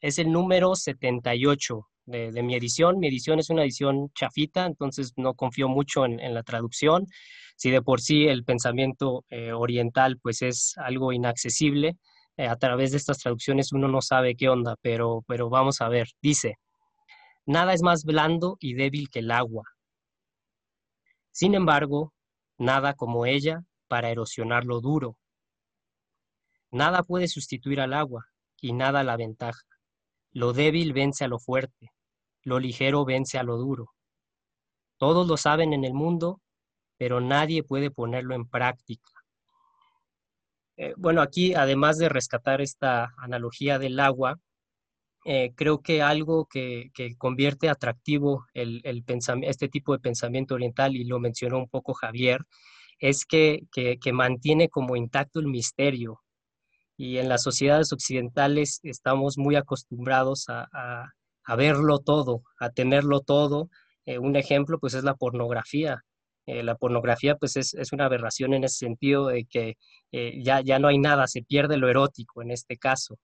[0.00, 2.98] es el número 78 de, de mi edición.
[2.98, 7.06] Mi edición es una edición chafita, entonces no confío mucho en, la traducción.
[7.56, 11.96] Si de por sí el pensamiento eh, oriental pues es algo inaccesible,
[12.36, 15.88] eh, a través de estas traducciones uno no sabe qué onda, pero, pero vamos a
[15.88, 16.08] ver.
[16.22, 16.56] Dice,
[17.46, 19.64] nada es más blando y débil que el agua.
[21.32, 22.12] Sin embargo,
[22.58, 25.16] nada como ella para erosionar lo duro
[26.72, 28.26] Nada puede sustituir al agua
[28.60, 29.62] y nada la ventaja.
[30.32, 31.90] Lo débil vence a lo fuerte,
[32.42, 33.90] lo ligero vence a lo duro.
[34.96, 36.40] Todos lo saben en el mundo,
[36.96, 39.10] pero nadie puede ponerlo en práctica.
[40.76, 44.38] Eh, bueno, aquí, además de rescatar esta analogía del agua,
[45.24, 48.82] eh, creo que algo que, convierte atractivo el,
[49.42, 52.42] este tipo de pensamiento oriental, y lo mencionó un poco Javier,
[53.00, 53.66] es que
[54.12, 56.20] mantiene como intacto el misterio,
[57.00, 61.08] y en las sociedades occidentales estamos muy acostumbrados a,
[61.56, 63.70] verlo todo, a tenerlo todo.
[64.04, 66.04] Eh, un ejemplo pues es la pornografía.
[66.44, 69.78] Eh, la pornografía pues es, una aberración en ese sentido de que
[70.12, 73.18] eh, ya, ya no hay nada, se pierde lo erótico en este caso.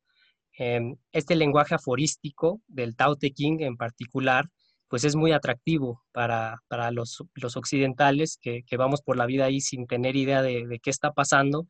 [0.57, 4.47] Em, este lenguaje aforístico del Tao Te Ching en particular
[4.89, 6.63] pues es muy atractivo para,
[6.93, 7.23] los,
[7.57, 11.67] occidentales que, vamos por la vida ahí sin tener idea de, de qué está pasando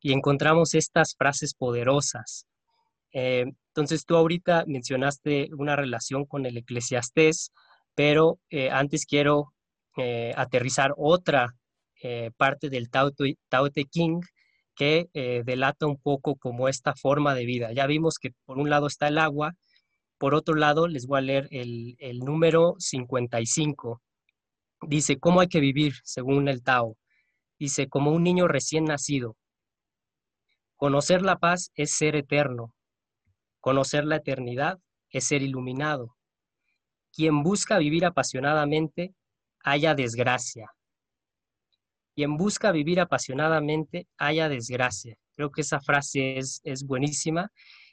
[0.00, 2.46] y encontramos estas frases poderosas.
[3.12, 7.52] Eh, entonces tú ahorita mencionaste una relación con el eclesiastés,
[7.94, 9.52] pero eh, antes quiero
[9.96, 11.54] eh, aterrizar otra
[12.38, 14.22] parte del Tao, Te King
[14.74, 15.10] que
[15.44, 17.72] delata un poco como esta forma de vida.
[17.74, 19.54] Ya vimos que por un lado está el agua,
[20.16, 24.00] por otro lado les voy a leer el, el número 55.
[24.88, 26.96] Dice, ¿cómo hay que vivir según el Tao?
[27.58, 29.36] Dice, como un niño recién nacido,
[30.80, 32.74] Conocer la paz es ser eterno.
[33.60, 34.78] Conocer la eternidad
[35.10, 36.16] es ser iluminado.
[37.12, 39.12] Quien busca vivir apasionadamente,
[39.62, 40.72] haya desgracia.
[42.14, 45.18] Quien busca vivir apasionadamente, haya desgracia.
[45.36, 47.52] Creo que esa frase es, es buenísima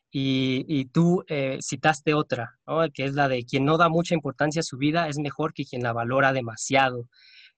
[0.09, 2.57] Y, tú eh, citaste otra,
[2.93, 5.65] que es la de quien no da mucha importancia a su vida es mejor que
[5.65, 7.09] quien la valora demasiado.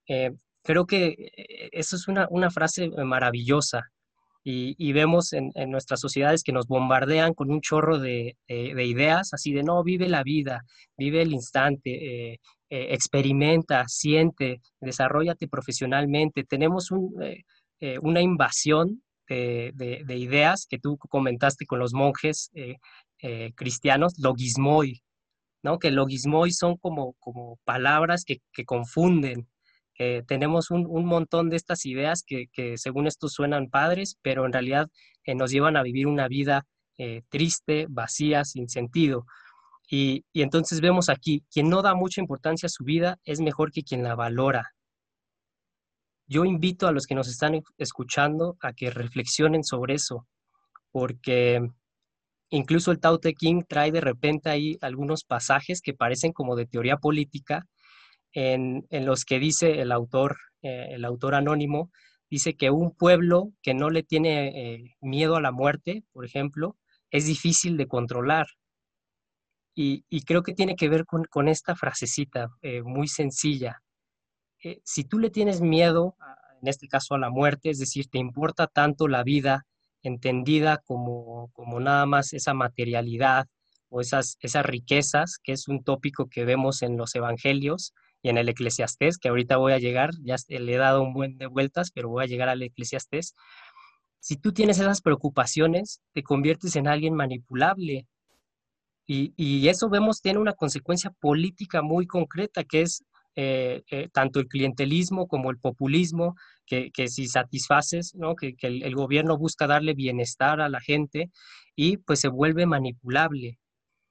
[0.07, 0.31] Eh,
[0.63, 1.05] creo que
[1.37, 3.91] eh, eso es una, frase maravillosa
[4.43, 9.63] y, vemos en, nuestras sociedades que nos bombardean con un chorro de, ideas, así de
[9.63, 10.63] no, vive la vida,
[10.97, 16.43] vive el instante, experimenta, siente, desarrollate profesionalmente.
[16.45, 22.77] Tenemos una invasión de, ideas que tú comentaste con los monjes eh,
[23.21, 25.01] eh, cristianos, logismoi,
[25.63, 25.77] ¿no?
[25.79, 27.15] Que logismoi son como
[27.63, 29.47] palabras que, confunden.
[30.27, 34.89] Tenemos un, montón de estas ideas que, según esto suenan padres, pero en realidad
[35.23, 36.65] eh, nos llevan a vivir una vida
[37.29, 39.25] triste, vacía, sin sentido.
[39.89, 43.71] Y, y, entonces vemos aquí, quien no da mucha importancia a su vida es mejor
[43.71, 44.73] que quien la valora.
[46.27, 50.27] Yo invito a los que nos están escuchando a que reflexionen sobre eso,
[50.91, 51.59] porque
[52.51, 56.67] incluso el Tao Te King trae de repente ahí algunos pasajes que parecen como de
[56.67, 57.65] teoría política,
[58.33, 61.91] en, los que dice el autor, eh, el autor anónimo,
[62.29, 66.77] dice que un pueblo que no le tiene eh, miedo a la muerte, por ejemplo,
[67.11, 68.47] es difícil de controlar.
[69.81, 73.81] Y, creo que tiene que ver con, esta frasecita eh, muy sencilla.
[74.83, 76.17] Si tú le tienes miedo,
[76.61, 79.65] en este caso a la muerte, es decir, te importa tanto la vida
[80.03, 83.47] entendida como, como nada más esa materialidad
[83.87, 88.37] o esas, esas riquezas, que es un tópico que vemos en los evangelios y en
[88.37, 91.91] el eclesiastés, que ahorita voy a llegar, ya le he dado un buen de vueltas,
[91.91, 93.35] pero voy a llegar al eclesiastés.
[94.19, 98.07] Si tú tienes esas preocupaciones, te conviertes en alguien manipulable.
[99.07, 103.03] Y, y eso vemos tiene una consecuencia política muy concreta, que es
[103.41, 108.35] eh, eh, tanto el clientelismo como el populismo, que, si satisfaces, ¿no?
[108.35, 111.31] que, el, gobierno busca darle bienestar a la gente
[111.73, 113.57] y pues se vuelve manipulable.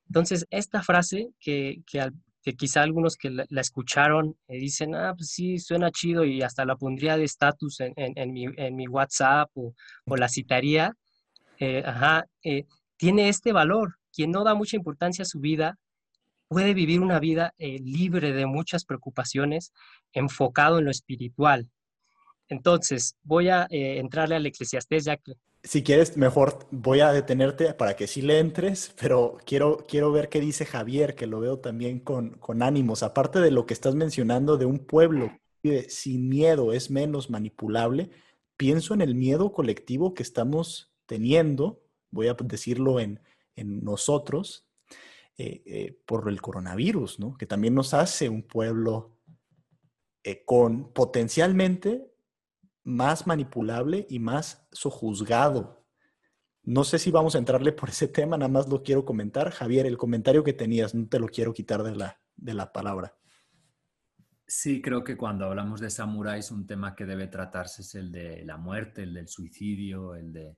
[0.06, 2.10] Entonces, esta frase que, que,
[2.42, 6.76] quizá algunos que la, escucharon eh, dicen, ah, pues sí, suena chido y hasta la
[6.76, 9.74] pondría de estatus en, en, mi, en, mi, WhatsApp o,
[10.06, 10.94] o la citaría,
[11.84, 12.26] ajá,
[12.96, 13.96] tiene este valor.
[14.12, 15.78] Quien no da mucha importancia a su vida
[16.48, 19.72] puede vivir una vida eh, libre de muchas preocupaciones,
[20.12, 21.70] enfocado en lo espiritual.
[22.48, 25.34] Entonces, voy a eh, entrarle al eclesiastés ya que...
[25.62, 30.28] Si quieres, mejor voy a detenerte para que sí le entres, pero quiero, quiero ver
[30.28, 33.02] qué dice Javier, que lo veo también con, con ánimos.
[33.02, 38.10] Aparte de lo que estás mencionando de un pueblo que sin miedo es menos manipulable,
[38.56, 43.20] pienso en el miedo colectivo que estamos teniendo, voy a decirlo en,
[43.56, 44.68] en nosotros,
[45.40, 47.36] eh, eh, por el coronavirus, ¿no?
[47.36, 49.16] que también nos hace un pueblo
[50.24, 52.12] eh, con potencialmente
[52.88, 55.86] más manipulable y más sojuzgado.
[56.62, 59.50] No sé si vamos a entrarle por ese tema, nada más lo quiero comentar.
[59.50, 63.14] Javier, el comentario que tenías, no te lo quiero quitar de la, de la palabra.
[64.46, 68.44] Sí, creo que cuando hablamos de samuráis, un tema que debe tratarse es el de
[68.44, 70.56] la muerte, el del suicidio, el de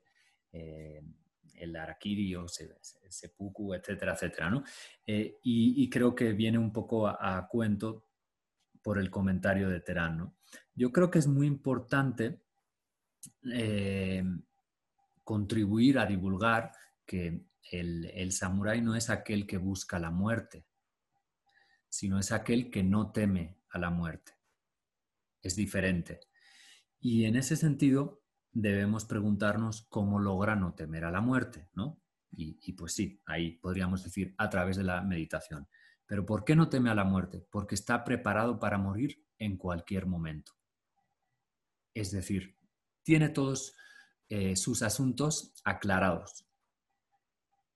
[1.61, 4.49] el araquirio, seppuku, etcétera, etcétera.
[4.49, 4.63] ¿no?
[5.05, 8.07] Eh, y, creo que viene un poco a, cuento
[8.81, 10.33] por el comentario de Terán.
[10.73, 12.41] Yo creo que es muy importante
[13.51, 14.23] eh,
[15.23, 16.71] contribuir a divulgar
[17.05, 20.65] que el, el samurái no es aquel que busca la muerte,
[21.89, 24.33] sino es aquel que no teme a la muerte.
[25.41, 26.21] Es diferente.
[26.99, 32.01] Y en ese sentido, debemos preguntarnos cómo logra no temer a la muerte, ¿no?
[32.33, 35.67] Y, pues sí, ahí podríamos decir a través de la meditación.
[36.11, 37.47] Pero ¿por qué no teme a la muerte?
[37.49, 40.51] Porque está preparado para morir en cualquier momento.
[41.93, 42.57] Es decir,
[43.01, 43.73] tiene todos
[44.27, 46.45] eh, sus asuntos aclarados.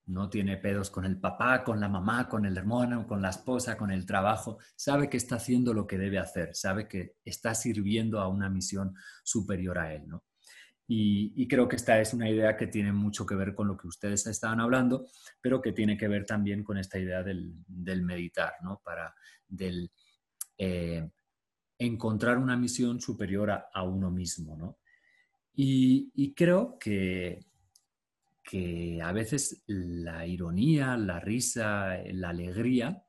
[0.08, 3.78] No tiene pedos con el papá, con la mamá, con el hermano, con la esposa,
[3.78, 4.58] con el trabajo.
[4.76, 8.95] Sabe que está haciendo lo que debe hacer, sabe que está sirviendo a una misión
[9.24, 10.26] superior a él, ¿no?
[10.88, 13.88] Y, creo que esta es una idea que tiene mucho que ver con lo que
[13.88, 15.08] ustedes estaban hablando,
[15.41, 17.55] pero que tiene que ver también con esta idea del,
[18.03, 18.82] meditar, ¿no?
[18.84, 19.16] Para
[19.47, 19.91] del,
[20.57, 21.09] eh,
[21.80, 24.78] encontrar una misión superior a, uno mismo, ¿no?
[25.55, 27.39] Y, creo que,
[28.43, 33.05] que a veces la ironía, la risa, la alegría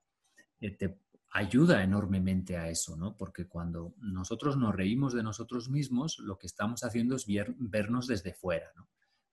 [0.60, 0.98] eh, te,
[1.30, 3.16] ayuda enormemente a eso, ¿no?
[3.16, 7.26] Porque cuando nosotros nos reímos de nosotros mismos, lo que estamos haciendo es
[7.58, 8.88] vernos desde fuera, ¿no?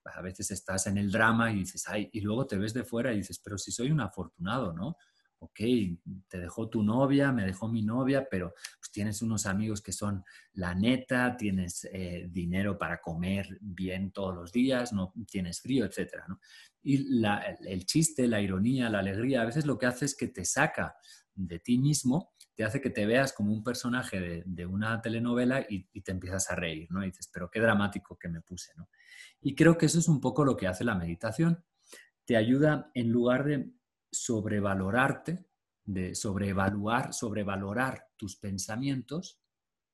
[0.06, 3.14] A veces estás en el drama y dices, ay, y luego te ves de fuera
[3.14, 4.98] y dices, pero si soy un afortunado, ¿no?
[5.44, 5.60] ok,
[6.28, 10.24] te dejó tu novia, me dejó mi novia, pero pues, tienes unos amigos que son
[10.54, 16.24] la neta, tienes eh, dinero para comer bien todos los días, no tienes frío, etc.
[16.82, 17.24] Y
[17.68, 20.96] el chiste, la ironía, la alegría, a veces lo que hace es que te saca
[21.36, 25.84] de ti mismo, te hace que te veas como un personaje de, una telenovela y,
[26.02, 27.04] te empiezas a reír, ¿no?
[27.04, 28.90] Y dices, pero qué dramático que me puse, ¿no?
[29.42, 31.64] Y creo que eso es un poco lo que hace la meditación.
[32.26, 33.74] Te ayuda, en lugar de
[34.12, 35.46] sobrevalorarte,
[35.86, 39.42] de sobrevaluar, sobrevalorar tus pensamientos,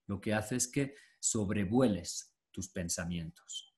[0.05, 3.68] lo que hace es que sobrevueles tus pensamientos.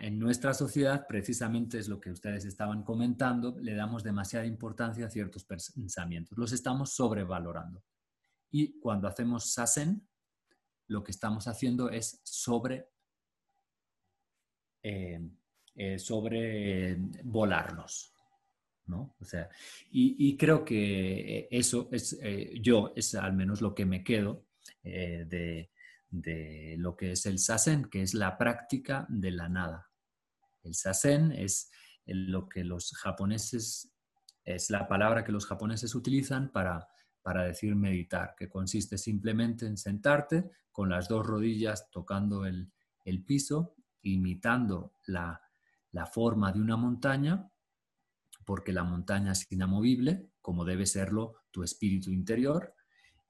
[0.00, 5.10] En nuestra sociedad, precisamente es lo que ustedes estaban comentando, le damos demasiada importancia a
[5.10, 7.82] ciertos pensamientos, los estamos sobrevalorando.
[8.50, 10.06] Y cuando hacemos sasen,
[10.88, 12.88] lo que estamos haciendo es sobre,
[14.82, 15.20] eh,
[15.74, 18.12] eh, sobre volarnos.
[18.86, 19.16] ¿no?
[19.18, 19.48] O sea,
[19.90, 24.46] y, creo que eso es, eh, yo, es al menos lo que me quedo
[24.82, 25.68] eh,
[26.10, 29.90] de, lo que es el sasen, que es la práctica de la nada.
[30.62, 31.70] El sasen es
[32.06, 33.92] lo que los japoneses,
[34.44, 36.88] es la palabra que los japoneses utilizan para,
[37.22, 42.72] para decir meditar, que consiste simplemente en sentarte con las dos rodillas tocando el,
[43.24, 45.40] piso, imitando la,
[45.92, 47.50] la forma de una montaña
[48.46, 52.75] porque la montaña es inamovible, como debe serlo tu espíritu interior,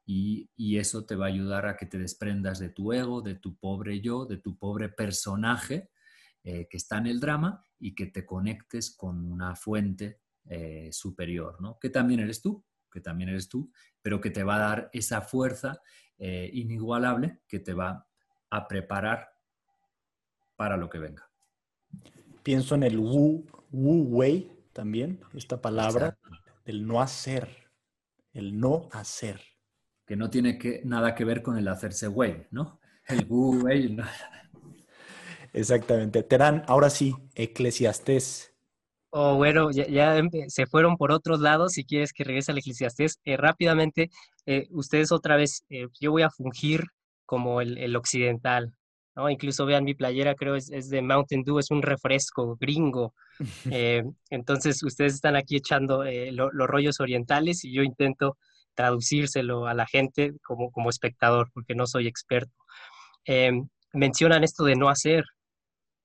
[0.07, 3.57] y, eso te va a ayudar a que te desprendas de tu ego, de tu
[3.57, 5.91] pobre yo, de tu pobre personaje
[6.45, 11.61] eh, que está en el drama y que te conectes con una fuente eh, superior,
[11.61, 11.79] ¿no?
[11.81, 15.23] Que también eres tú, que también eres tú, pero que te va a dar esa
[15.23, 15.83] fuerza
[16.19, 18.07] eh, inigualable que te va
[18.51, 19.33] a preparar
[20.55, 21.29] para lo que venga.
[22.45, 26.17] Pienso en el Wu, wu Wei, también, esta palabra
[26.65, 27.73] del no hacer,
[28.33, 29.56] el no hacer.
[30.07, 32.81] Que no tiene que, nada que ver con el hacerse güey, ¿no?
[33.07, 33.97] El güey.
[35.53, 36.23] Exactamente.
[36.23, 38.53] Terán, ahora sí, Eclesiastés.
[39.11, 41.73] Oh, bueno, ya, se fueron por otros lados.
[41.73, 44.11] Si quieres que regrese al Eclesiastés, eh, rápidamente,
[44.45, 46.85] eh, ustedes otra vez, eh, yo voy a fungir
[47.25, 48.77] como el, el occidental,
[49.31, 53.15] Incluso vean mi playera, creo es, es de Mountain Dew, es un refresco gringo.
[53.71, 58.39] Eh, entonces ustedes están aquí echando eh, los rollos orientales y yo intento
[58.77, 62.55] traducírselo a la gente como, espectador, porque no soy experto.
[63.25, 63.51] Eh,
[63.93, 65.25] mencionan esto de no hacer.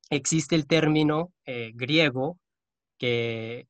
[0.09, 2.37] Existe el término griego
[2.97, 3.67] que,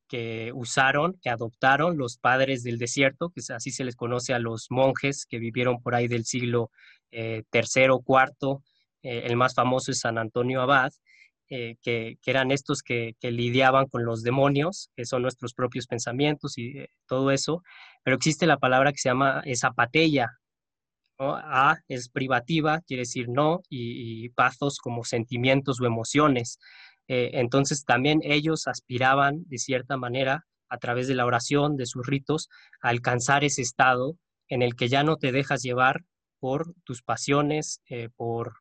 [0.55, 5.25] usaron, que adoptaron los padres del desierto, que así se les conoce a los monjes
[5.25, 6.71] que vivieron por ahí del siglo
[7.51, 8.63] tercero, cuarto,
[9.03, 10.91] eh, el más famoso es San Antonio Abad,
[11.53, 16.77] eh, que, eran estos que, lidiaban con los demonios, que son nuestros propios pensamientos y
[16.77, 17.61] eh, todo eso,
[18.05, 20.29] pero existe la palabra que se llama zapatella.
[21.19, 24.33] A es privativa, quiere decir no, y, y
[24.81, 26.57] como sentimientos o emociones.
[27.07, 32.47] entonces también ellos aspiraban de cierta manera a través de la oración, de sus ritos,
[32.81, 36.05] a alcanzar ese estado en el que ya no te dejas llevar
[36.39, 37.81] por tus pasiones,
[38.15, 38.53] por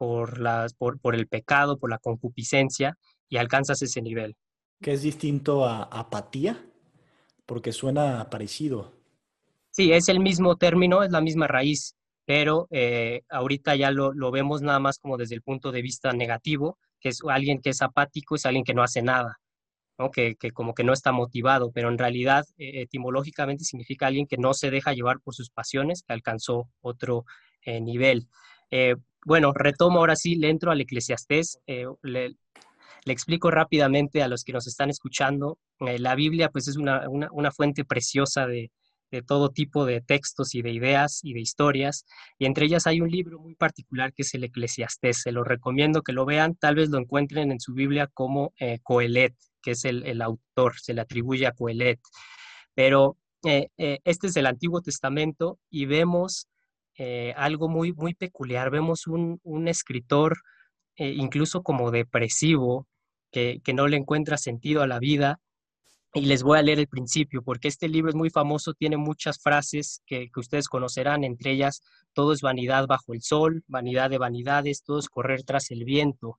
[0.00, 2.96] por, las, por, por el pecado, por la concupiscencia,
[3.28, 4.34] y alcanzas ese nivel.
[4.80, 6.64] ¿Qué es distinto a apatía?
[7.44, 8.94] Porque suena parecido.
[9.70, 14.30] Sí, es el mismo término, es la misma raíz, pero eh, ahorita ya lo, lo,
[14.30, 17.82] vemos nada más como desde el punto de vista negativo, que es alguien que es
[17.82, 19.38] apático, es alguien que no hace nada,
[19.98, 20.10] ¿no?
[20.10, 24.38] Que, que, como que no está motivado, pero en realidad eh, etimológicamente significa alguien que
[24.38, 27.26] no se deja llevar por sus pasiones, que alcanzó otro
[27.66, 28.28] eh, nivel
[29.24, 32.36] bueno, retomo ahora sí, le entro al eclesiastés, eh, le,
[33.06, 35.58] explico rápidamente a los que nos están escuchando.
[35.80, 37.02] Eh, la Biblia pues es una,
[37.50, 38.70] fuente preciosa de,
[39.26, 42.06] todo tipo de textos y de ideas y de historias,
[42.38, 45.22] y entre ellas hay un libro muy particular que es el eclesiastés.
[45.22, 48.78] Se lo recomiendo que lo vean, tal vez lo encuentren en su Biblia como eh,
[48.84, 52.00] Coelet, que es el, autor, se le atribuye a Coelet.
[52.74, 56.46] Pero este es el Antiguo Testamento y vemos
[57.02, 58.70] eh, algo muy, muy peculiar.
[58.70, 60.36] Vemos un, escritor
[60.96, 62.86] eh, incluso como depresivo,
[63.32, 65.40] que, no le encuentra sentido a la vida.
[66.12, 69.38] Y les voy a leer el principio, porque este libro es muy famoso, tiene muchas
[69.42, 71.80] frases que, ustedes conocerán, entre ellas,
[72.12, 76.38] todo es vanidad bajo el sol, vanidad de vanidades, todo es correr tras el viento.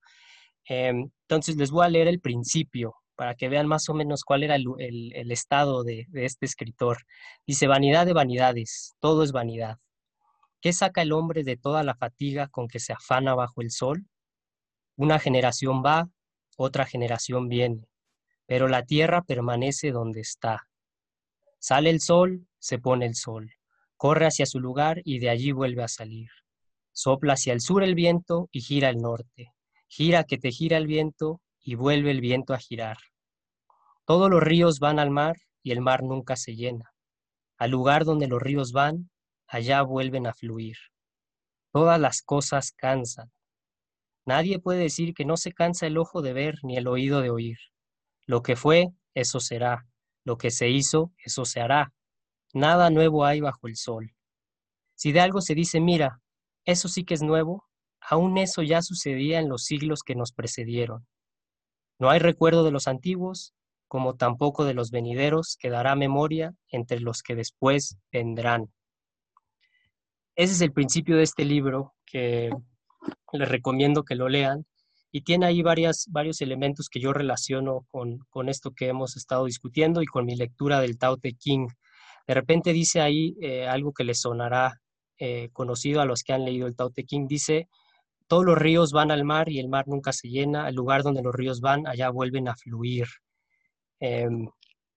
[0.65, 4.43] Em, entonces les voy a leer el principio para que vean más o menos cuál
[4.43, 6.99] era el estado de, de este escritor.
[7.47, 9.79] Dice, vanidad de vanidades, todo es vanidad.
[10.61, 14.05] ¿Qué saca el hombre de toda la fatiga con que se afana bajo el sol?
[14.95, 16.09] Una generación va,
[16.55, 17.89] otra generación viene,
[18.45, 20.67] pero la tierra permanece donde está.
[21.57, 23.51] Sale el sol, se pone el sol,
[23.97, 26.29] corre hacia su lugar y de allí vuelve a salir.
[26.91, 29.53] Sopla hacia el sur el viento y gira el norte.
[29.87, 32.97] Gira que te gira el viento y vuelve el viento a girar.
[34.05, 36.93] Todos los ríos van al mar y el mar nunca se llena.
[37.57, 39.09] Al lugar donde los ríos van,
[39.51, 40.77] allá vuelven a fluir.
[41.73, 43.31] Todas las cosas cansan.
[44.25, 47.31] Nadie puede decir que no se cansa el ojo de ver ni el oído de
[47.31, 47.57] oír.
[48.25, 49.87] Lo que fue, eso será.
[50.23, 51.93] Lo que se hizo, eso se hará.
[52.53, 54.13] Nada nuevo hay bajo el sol.
[54.95, 56.21] Si de algo se dice, mira,
[56.63, 57.65] eso sí que es nuevo,
[57.99, 61.07] aún eso ya sucedía en los siglos que nos precedieron.
[61.99, 63.53] No hay recuerdo de los antiguos,
[63.87, 68.71] como tampoco de los venideros quedará memoria entre los que después vendrán.
[70.35, 72.49] Ese es el principio de este libro que
[73.33, 74.65] les recomiendo que lo lean
[75.11, 79.45] y tiene ahí varias, varios elementos que yo relaciono con, con esto que hemos estado
[79.45, 81.67] discutiendo y con mi lectura del Tao Te King.
[82.27, 84.79] De repente dice ahí eh, algo que les sonará
[85.17, 87.27] eh, conocido a los que han leído el Tao Te King.
[87.27, 87.67] Dice,
[88.27, 90.69] todos los ríos van al mar y el mar nunca se llena.
[90.69, 93.07] El lugar donde los ríos van, allá vuelven a fluir.
[93.99, 94.47] Em,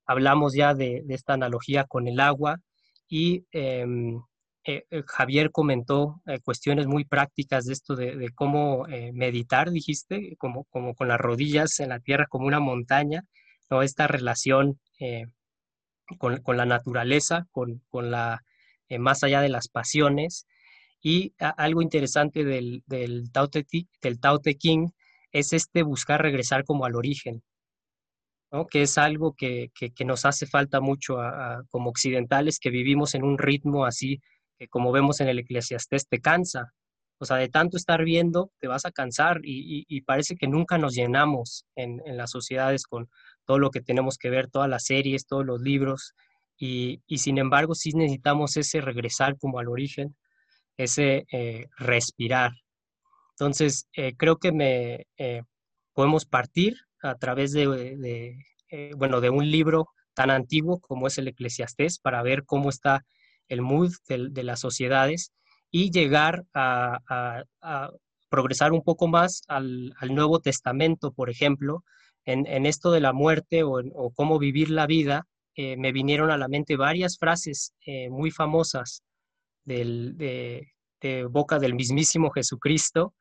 [0.07, 2.61] hablamos ya de, esta analogía con el agua
[3.09, 4.21] y em,
[4.67, 10.65] eh, eh, Javier comentó eh, cuestiones muy prácticas de esto de, cómo meditar, dijiste, como,
[10.65, 13.25] como con las rodillas en la tierra como una montaña,
[13.71, 13.83] ¿no?
[13.83, 14.81] esta relación
[16.19, 18.43] con, con, la naturaleza, con, con la,
[18.99, 20.47] más allá de las pasiones.
[21.03, 23.67] Y algo interesante del, del, Tao Te,
[24.01, 24.89] del Tao Te King
[25.33, 27.43] es este buscar regresar como al origen,
[28.51, 28.67] ¿no?
[28.67, 31.19] que es algo que, que, que, nos hace falta mucho
[31.69, 34.23] como occidentales, que vivimos en un ritmo así
[34.59, 36.73] que como vemos en el Eclesiastés te cansa.
[37.19, 40.95] O sea, de tanto estar viendo, te vas a cansar y, parece que nunca nos
[40.95, 43.09] llenamos en, las sociedades con
[43.47, 46.15] todo lo que tenemos que ver, todas las series, todos los libros.
[46.59, 50.17] Y, sin embargo, sí necesitamos ese regresar como al origen,
[50.77, 52.53] ese eh, respirar.
[53.31, 55.43] Entonces, eh, creo que me, eh,
[55.93, 58.37] podemos partir a través de,
[58.97, 63.05] bueno, de un libro tan antiguo como es el Eclesiastés para ver cómo está
[63.49, 65.33] el mood de, las sociedades
[65.71, 67.43] y llegar a,
[68.29, 71.85] progresar un poco más al, Nuevo Testamento, por ejemplo,
[72.25, 75.27] en, esto de la muerte o, cómo vivir la vida,
[75.57, 79.03] eh, me vinieron a la mente varias frases eh, muy famosas
[79.65, 80.67] de,
[81.31, 83.15] boca del mismísimo Jesucristo.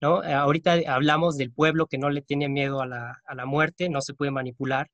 [0.00, 0.22] ¿no?
[0.22, 4.30] Ahorita hablamos del pueblo que no le tiene miedo a la muerte, no se puede
[4.30, 4.88] manipular,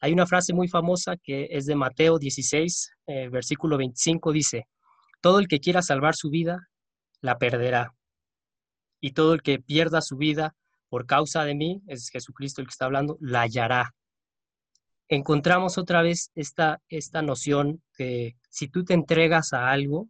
[0.00, 4.68] hay una frase muy famosa que es de Mateo 16, eh, versículo 25, dice,
[5.20, 6.68] todo el que quiera salvar su vida,
[7.20, 7.94] la perderá.
[9.00, 10.54] Y todo el que pierda su vida
[10.88, 13.94] por causa de mí, es Jesucristo el que está hablando, la hallará.
[15.08, 20.08] Encontramos otra vez esta, esta noción que si tú te entregas a algo,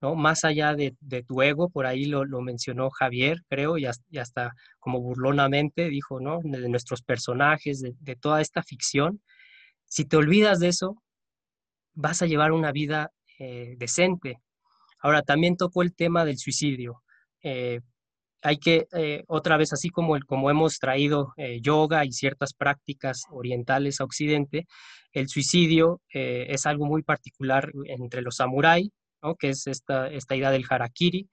[0.00, 0.14] ¿no?
[0.14, 0.94] Más allá de,
[1.26, 6.40] tu ego, por ahí lo, mencionó Javier, creo, y hasta, como burlonamente dijo, ¿no?
[6.42, 9.20] De, nuestros personajes, de, toda esta ficción.
[9.86, 11.02] Si te olvidas de eso,
[11.94, 14.40] vas a llevar una vida eh, decente.
[15.00, 17.02] Ahora, también tocó el tema del suicidio.
[17.42, 17.80] Eh,
[18.42, 24.00] hay que, eh, otra vez, así como, como hemos traído yoga y ciertas prácticas orientales
[24.00, 24.66] a Occidente,
[25.12, 28.92] el suicidio es algo muy particular entre los samuráis
[29.38, 31.28] que es esta, esta idea del harakiri.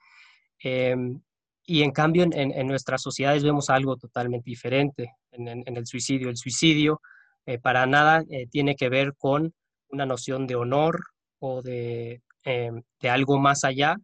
[0.60, 1.22] Em,
[1.66, 6.30] y en cambio en, en, nuestras sociedades vemos algo totalmente diferente en, el suicidio.
[6.30, 7.02] El suicidio
[7.46, 9.54] eh, para nada eh, tiene que ver con
[9.90, 11.00] una noción de honor
[11.40, 13.98] o de, em, de algo más allá,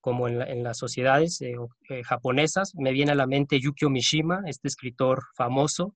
[0.00, 1.56] como en, las sociedades eh,
[2.04, 2.72] japonesas.
[2.74, 5.94] Me viene a la mente Yukio Mishima, este escritor famoso,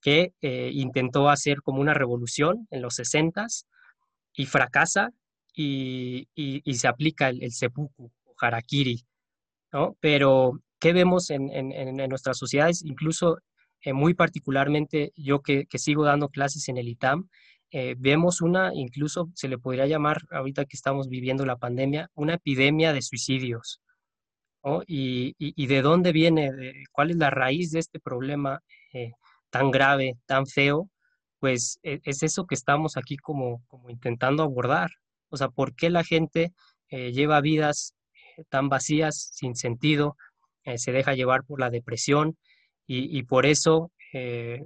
[0.00, 3.46] que intentó hacer como una revolución en los 60
[4.34, 5.12] y fracasa
[5.54, 6.28] y,
[6.74, 9.04] se aplica el, el, o harakiri,
[9.72, 9.96] ¿no?
[10.00, 11.48] Pero, ¿qué vemos en,
[12.08, 12.82] nuestras sociedades?
[12.84, 13.38] Incluso,
[13.82, 17.28] eh, muy particularmente, yo que, sigo dando clases en el ITAM,
[17.70, 22.34] eh, vemos una, incluso se le podría llamar, ahorita que estamos viviendo la pandemia, una
[22.34, 23.80] epidemia de suicidios.
[24.86, 26.50] Y, de dónde viene,
[26.92, 28.60] cuál es la raíz de este problema
[28.92, 29.12] eh,
[29.50, 30.88] tan grave, tan feo,
[31.40, 34.90] pues e, es eso que estamos aquí como intentando abordar.
[35.32, 36.52] O sea, ¿por qué la gente
[36.88, 37.94] eh, lleva vidas
[38.36, 40.16] eh, tan vacías, sin sentido,
[40.64, 42.36] eh, se deja llevar por la depresión
[42.86, 43.90] y, por eso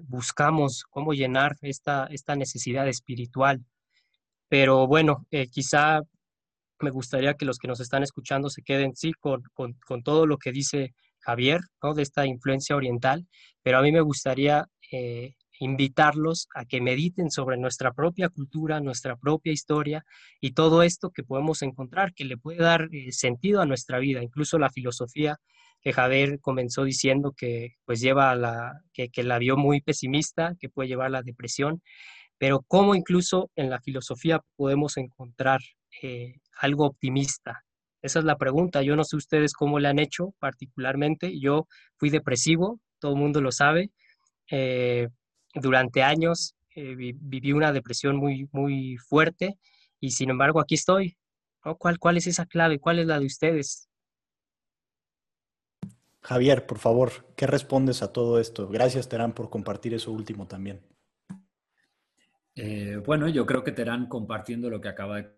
[0.08, 3.64] buscamos cómo llenar esta, esta necesidad espiritual?
[4.48, 6.00] Pero bueno, quizá
[6.80, 10.38] me gustaría que los que nos están escuchando se queden, sí, con, con, todo lo
[10.38, 11.94] que dice Javier, ¿no?
[11.94, 13.28] De esta influencia oriental,
[13.62, 14.66] pero a mí me gustaría
[15.58, 20.04] invitarlos a que mediten sobre nuestra propia cultura, nuestra propia historia
[20.40, 24.22] y todo esto que podemos encontrar que le puede dar eh, sentido a nuestra vida,
[24.22, 25.38] incluso la filosofía
[25.80, 30.68] que Javier comenzó diciendo que pues lleva a la, que, la vio muy pesimista, que
[30.68, 31.82] puede llevar a la depresión,
[32.38, 35.60] pero cómo incluso en la filosofía podemos encontrar
[36.02, 37.62] eh, algo optimista.
[38.02, 38.82] Esa es la pregunta.
[38.82, 41.38] Yo no sé ustedes cómo le han hecho particularmente.
[41.38, 43.90] Yo fui depresivo, todo el mundo lo sabe.
[44.50, 45.08] Eh,
[45.60, 49.58] durante años eh, viví una depresión muy, muy fuerte
[50.00, 51.16] y sin embargo aquí estoy.
[51.78, 52.78] ¿Cuál, ¿Cuál es esa clave?
[52.78, 53.88] ¿Cuál es la de ustedes?
[56.20, 58.68] Javier, por favor, ¿qué respondes a todo esto?
[58.68, 60.80] Gracias, Terán, por compartir eso último también.
[62.56, 65.36] Eh, bueno, yo creo que Terán compartiendo lo que acaba de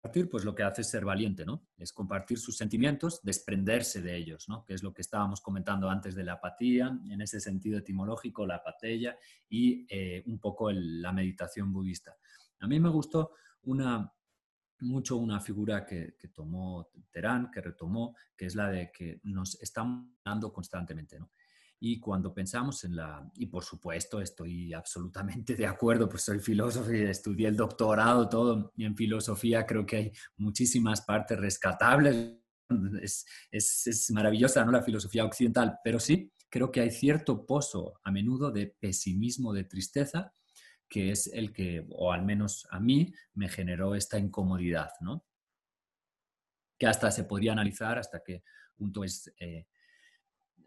[0.00, 1.66] compartir, pues lo que hace es ser valiente, ¿no?
[1.76, 4.64] Es compartir sus sentimientos, desprenderse de ellos, ¿no?
[4.64, 8.56] Que es lo que estábamos comentando antes de la apatía, en ese sentido etimológico, la
[8.56, 9.16] apatía
[9.48, 12.16] y eh, un poco la meditación budista.
[12.60, 13.32] A mí me gustó
[13.62, 14.12] una,
[14.80, 19.60] mucho una figura que, que, tomó Terán, que retomó, que es la de que nos
[19.60, 21.30] estamos dando constantemente, ¿no?
[21.80, 26.92] Y cuando pensamos en la, y por supuesto estoy absolutamente de acuerdo, pues soy filósofo
[26.92, 32.36] y estudié el doctorado, todo, en filosofía creo que hay muchísimas partes rescatables,
[33.00, 34.72] es, es, es maravillosa ¿no?
[34.72, 39.64] la filosofía occidental, pero sí creo que hay cierto pozo a menudo de pesimismo, de
[39.64, 40.34] tristeza,
[40.88, 45.24] que es el que, o al menos a mí, me generó esta incomodidad, ¿no?
[46.78, 48.42] Que hasta se podría analizar hasta que
[48.74, 49.77] punto es eh, Mm,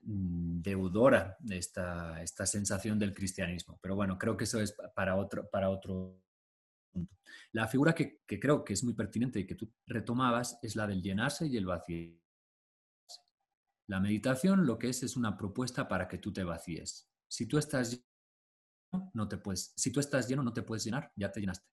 [0.04, 3.80] deudora de esta, esta sensación del cristianismo.
[3.82, 6.20] Pero bueno, creo que eso es para otro, para otro
[6.91, 7.16] punto.
[7.52, 11.02] La figura que, creo que es muy pertinente y que tú retomabas es la del
[11.02, 12.20] llenarse y el vacío.
[13.88, 17.10] La meditación lo que es es una propuesta para que tú te vacíes.
[17.28, 21.12] Si tú estás lleno, no te puedes, si tú estás lleno, no te puedes llenar,
[21.16, 21.68] ya te llenaste.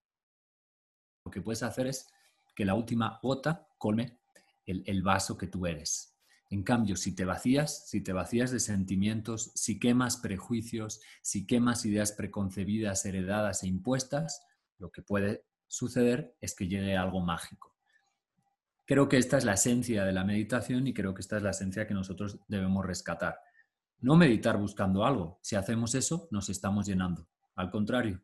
[1.24, 2.08] Lo que puedes hacer es
[2.54, 4.18] que la última gota colme
[4.66, 6.17] el vaso que tú eres.
[6.50, 11.84] En cambio, si te vacías, si te vacías de sentimientos, si quemas prejuicios, si quemas
[11.84, 14.46] ideas preconcebidas, heredadas e impuestas,
[14.78, 17.74] lo que puede suceder es que llegue algo mágico.
[18.86, 21.50] Creo que esta es la esencia de la meditación y creo que esta es la
[21.50, 23.38] esencia que nosotros debemos rescatar.
[24.00, 25.38] No meditar buscando algo.
[25.42, 27.28] Si hacemos eso, nos estamos llenando.
[27.56, 28.22] Al contrario,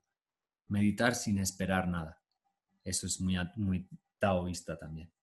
[0.69, 2.23] meditar sin esperar nada.
[2.83, 3.87] Eso es muy, muy
[4.19, 5.14] taoísta también.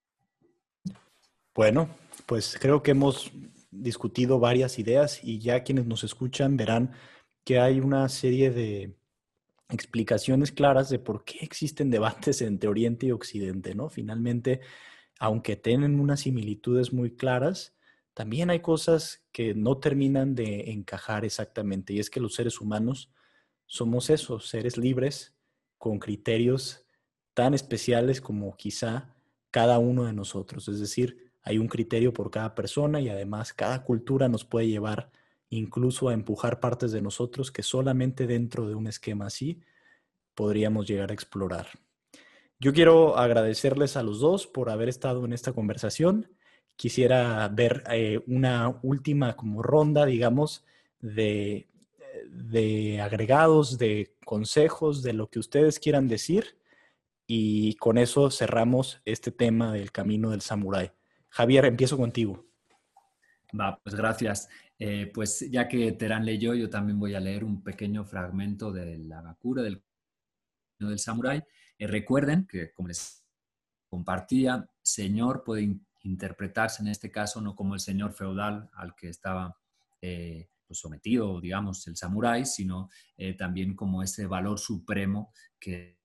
[1.54, 1.90] Bueno,
[2.24, 3.30] pues creo que hemos
[3.70, 6.92] discutido varias ideas y ya quienes nos escuchan verán
[7.44, 8.96] que hay una serie de
[9.68, 13.90] explicaciones claras de por qué existen debates entre Oriente y Occidente, ¿no?
[13.90, 14.60] Finalmente,
[15.18, 17.74] aunque tienen unas similitudes muy claras,
[18.14, 23.10] también hay cosas que no terminan de encajar exactamente y es que los seres humanos
[23.66, 25.34] somos esos, seres libres
[25.76, 26.86] con criterios
[27.34, 29.14] tan especiales como quizá
[29.50, 33.82] cada uno de nosotros, es decir, hay un criterio por cada persona y además cada
[33.82, 35.10] cultura nos puede llevar
[35.50, 39.60] incluso a empujar partes de nosotros que solamente dentro de un esquema así
[40.34, 41.66] podríamos llegar a explorar.
[42.58, 46.30] Yo quiero agradecerles a los dos por haber estado en esta conversación.
[46.76, 50.64] Quisiera ver eh, una última como ronda, digamos,
[51.00, 51.66] de,
[52.30, 56.56] de agregados, de consejos, de lo que ustedes quieran decir.
[57.26, 60.92] Y con eso cerramos este tema del camino del samurái.
[61.32, 62.46] Javier, empiezo contigo.
[63.58, 64.48] Va, pues gracias.
[64.78, 68.98] Eh, pues ya que Terán leyó, yo también voy a leer un pequeño fragmento de
[68.98, 69.82] la Bakura del,
[70.78, 71.42] del Samurái.
[71.78, 73.24] Eh, recuerden que, como les
[73.88, 79.56] compartía, señor puede interpretarse en este caso no como el señor feudal al que estaba
[80.02, 82.90] eh, pues sometido, digamos, el samurái, sino
[83.38, 85.98] también como ese valor supremo que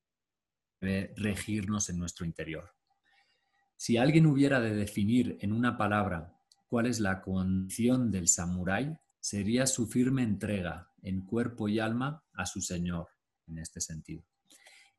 [0.79, 2.76] debe regirnos en nuestro interior.
[3.77, 6.35] Si alguien hubiera de definir en una palabra
[6.67, 12.45] cuál es la condición del samurái, sería su firme entrega en cuerpo y alma a
[12.47, 13.07] su señor,
[13.45, 14.23] en este sentido.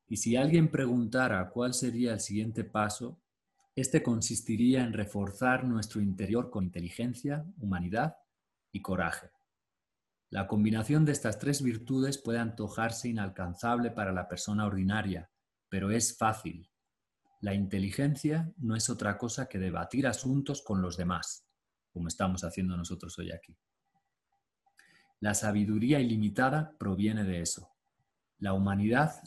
[0.07, 3.21] Y si alguien preguntara cuál sería el siguiente paso,
[3.75, 8.17] este consistiría en reforzar nuestro interior con inteligencia, humanidad
[8.73, 9.31] y coraje.
[10.31, 15.31] La combinación de estas tres virtudes puede antojarse inalcanzable para la persona ordinaria,
[15.69, 16.71] pero es fácil,
[17.41, 21.47] la inteligencia no es otra cosa que debatir asuntos con los demás,
[21.93, 23.57] como estamos haciendo nosotros hoy aquí.
[25.21, 27.71] La sabiduría ilimitada proviene de eso.
[28.39, 29.23] La humanidad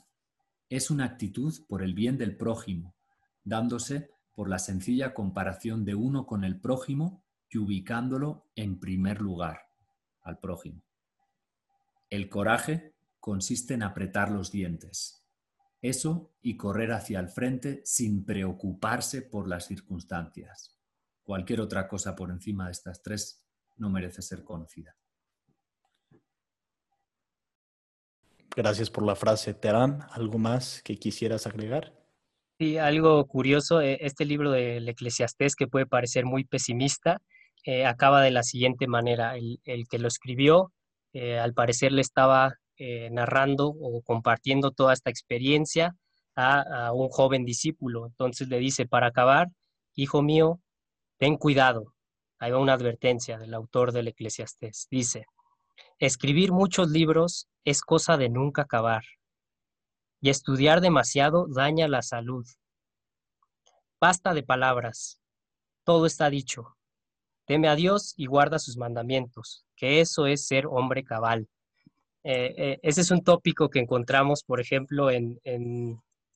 [0.70, 2.96] es una actitud por el bien del prójimo,
[3.44, 9.68] dándose por la sencilla comparación de uno con el prójimo y ubicándolo en primer lugar
[10.22, 10.82] al prójimo.
[12.10, 15.21] El coraje consiste en apretar los dientes.
[15.82, 20.78] Eso y correr hacia el frente sin preocuparse por las circunstancias.
[21.24, 23.44] Cualquier otra cosa por encima de estas tres
[23.78, 24.96] no merece ser conocida.
[28.56, 30.02] Gracias por la frase, Terán.
[30.12, 31.94] ¿Algo más que quisieras agregar?
[32.60, 37.22] Sí, algo curioso, eh, este libro del Eclesiastés que puede parecer muy pesimista,
[37.66, 39.36] eh, acaba de la siguiente manera.
[39.36, 39.60] El,
[39.90, 40.72] que lo escribió,
[41.14, 42.58] eh, al parecer le estaba
[43.12, 45.96] narrando o compartiendo toda esta experiencia
[46.36, 48.08] a, a un joven discípulo.
[48.08, 49.50] Entonces le dice, para acabar,
[49.96, 50.60] hijo mío,
[51.18, 51.94] ten cuidado.
[52.40, 54.88] Ahí va una advertencia del autor del Eclesiastés.
[54.90, 55.26] Dice,
[56.00, 59.04] escribir muchos libros es cosa de nunca acabar
[60.20, 62.46] y estudiar demasiado daña la salud.
[64.00, 65.20] Basta de palabras,
[65.84, 66.78] todo está dicho.
[67.46, 71.48] Teme a Dios y guarda sus mandamientos, que eso es ser hombre cabal.
[72.24, 75.40] Eh, eh, ese es un tópico que encontramos, por ejemplo, en,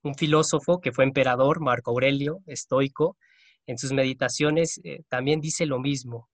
[0.04, 3.18] un filósofo que fue emperador, Marco Aurelio, estoico.
[3.66, 6.30] En sus meditaciones eh, también dice lo mismo.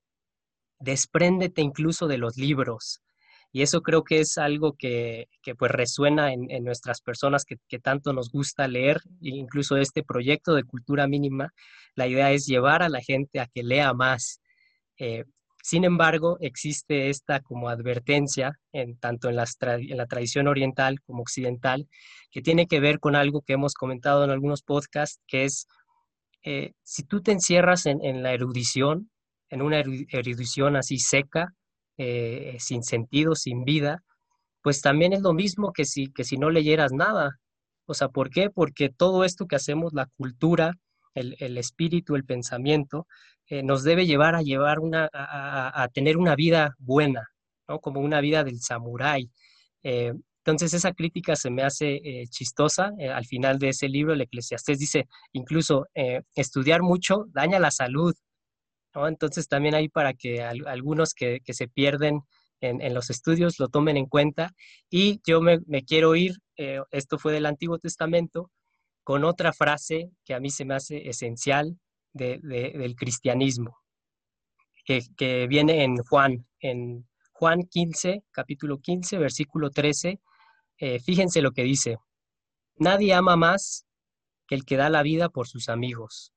[0.80, 3.02] Despréndete incluso de los libros,
[3.54, 5.28] y eso creo que es algo que,
[5.58, 11.08] pues resuena en, nuestras personas que, tanto nos gusta leer, incluso este proyecto de cultura
[11.08, 11.54] mínima,
[11.96, 14.40] la idea es llevar a la gente a que lea más.
[15.64, 21.88] Sin embargo, existe esta como advertencia, en, tanto en, la tradición oriental como occidental,
[22.32, 25.68] que tiene que ver con algo que hemos comentado en algunos podcasts, que es,
[26.44, 29.10] eh, si tú te encierras en, en la erudición,
[29.50, 31.54] en una erudición así seca,
[31.98, 34.04] eh, sin sentido, sin vida,
[34.64, 37.40] pues también es lo mismo que si, que si no leyeras nada.
[37.86, 38.50] O sea, ¿por qué?
[38.50, 40.74] Porque todo esto que hacemos, la cultura,
[41.14, 43.08] el, espíritu, el pensamiento,
[43.48, 47.28] eh, nos debe llevar a, llevar una, a, tener una vida buena,
[47.68, 47.80] ¿no?
[47.80, 49.30] Como una vida del samurái.
[49.84, 52.92] Eh, entonces esa crítica se me hace chistosa.
[53.14, 55.86] al final de ese libro, el Eclesiastés dice, incluso
[56.36, 58.16] estudiar mucho daña la salud,
[58.96, 62.22] entonces también hay para que algunos que, se pierden
[62.60, 64.54] en, los estudios lo tomen en cuenta.
[64.90, 68.52] Y yo me, quiero ir, eh, esto fue del Antiguo Testamento,
[69.12, 71.78] con otra frase que a mí se me hace esencial
[72.14, 73.78] del cristianismo,
[74.86, 80.22] que, viene en Juan, en Juan 15, capítulo 15, versículo 13.
[80.78, 81.98] Eh, fíjense lo que dice,
[82.78, 83.86] nadie ama más
[84.48, 86.32] que el que da la vida por sus amigos.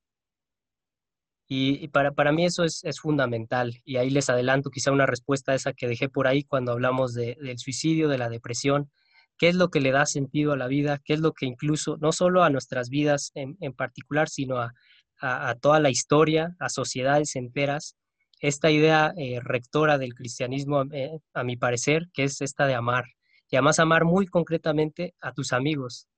[1.46, 3.80] Y, para, para, mí eso es, es, fundamental.
[3.84, 7.14] Y ahí les adelanto quizá una respuesta a esa que dejé por ahí cuando hablamos
[7.14, 8.90] de, del suicidio, de la depresión.
[9.38, 11.00] ¿Qué es lo que le da sentido a la vida?
[11.04, 14.72] ¿Qué es lo que incluso, no solo a nuestras vidas en, en particular, sino a,
[15.20, 17.96] a, toda la historia, a sociedades enteras?
[18.40, 23.04] Esta idea eh, rectora del cristianismo, eh, a mi parecer, que es esta de amar.
[23.50, 26.08] Y además amar muy concretamente a tus amigos,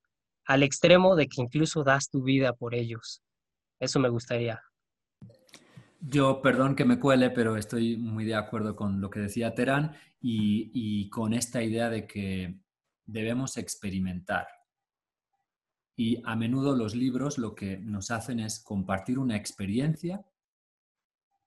[0.45, 3.23] al extremo de que incluso das tu vida por ellos.
[3.79, 4.63] Eso me gustaría.
[6.01, 9.97] Yo, perdón que me cuele, pero estoy muy de acuerdo con lo que decía Terán
[10.21, 12.59] y, con esta idea de que
[13.07, 14.47] debemos experimentar.
[15.97, 20.27] Y a menudo los libros lo que nos hacen es compartir una experiencia,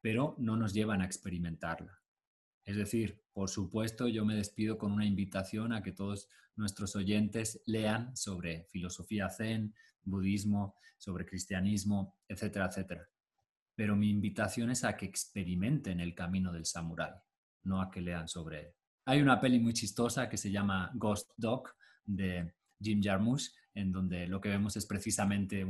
[0.01, 1.99] pero no nos llevan a experimentarla.
[2.65, 7.61] Es decir, por supuesto, yo me despido con una invitación a que todos nuestros oyentes
[7.65, 13.09] lean sobre filosofía zen, budismo, sobre cristianismo, etcétera, etcétera
[13.79, 17.13] pero mi invitación es a que experimenten el camino del samurái,
[17.63, 18.73] no a que lean sobre él.
[19.09, 21.73] Hay una peli muy chistosa que se llama Ghost Dog
[22.05, 25.65] de Jim Jarmusch, en donde lo que vemos es precisamente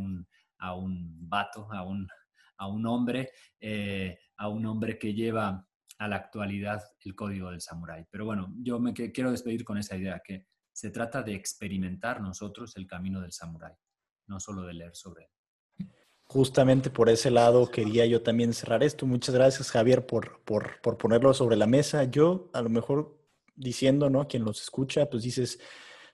[0.57, 2.05] a un vato, a un,
[2.57, 5.65] a un hombre, eh, a un hombre que lleva
[5.99, 8.07] a la actualidad el código del samurái.
[8.11, 12.75] Pero bueno, yo me quiero despedir con esa idea, que se trata de experimentar nosotros
[12.75, 13.73] el camino del samurái,
[14.27, 15.29] no solo de leer sobre él
[16.31, 19.07] justamente por ese lado quería yo también cerrar esto.
[19.07, 22.03] Muchas gracias, Javier, por, por, por, ponerlo sobre la mesa.
[22.03, 23.18] Yo, a lo mejor
[23.59, 24.27] diciendo, ¿no?
[24.27, 25.59] Quien los escucha, pues dices,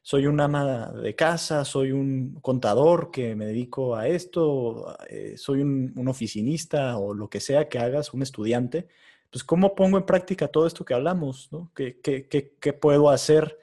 [0.01, 5.61] soy un ama de casa, soy un contador que me dedico a esto, eh, soy
[5.61, 8.87] un, un, oficinista o lo que sea que hagas, un estudiante.
[9.31, 11.49] Pues, ¿cómo pongo en práctica todo esto que hablamos?
[11.51, 11.71] ¿no?
[11.75, 13.57] ¿Qué, qué, qué, qué puedo hacer?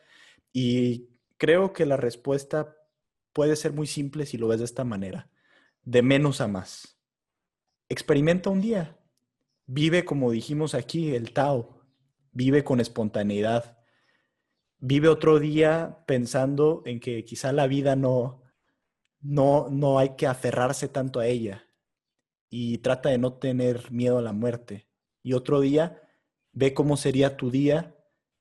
[0.53, 2.77] Y creo que la respuesta
[3.33, 5.29] puede ser muy simple si lo ves de esta manera
[5.85, 6.99] de menos a más.
[7.89, 8.99] Experimenta un día.
[9.67, 11.82] Vive como dijimos aquí, el Tao.
[12.33, 13.79] Vive con espontaneidad.
[14.79, 18.43] Vive otro día pensando en que quizá la vida no,
[19.21, 21.65] no, no hay que aferrarse tanto a ella.
[22.51, 24.89] Y trata de no tener miedo a la muerte.
[25.23, 26.03] Y otro día,
[26.53, 27.97] ve cómo sería tu día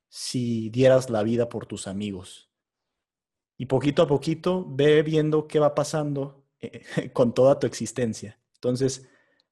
[0.10, 2.52] si dieras la vida por tus amigos?
[3.58, 6.84] Y poquito a poquito ve viendo qué va pasando eh,
[7.14, 8.40] con toda tu existencia.
[8.56, 9.08] Entonces,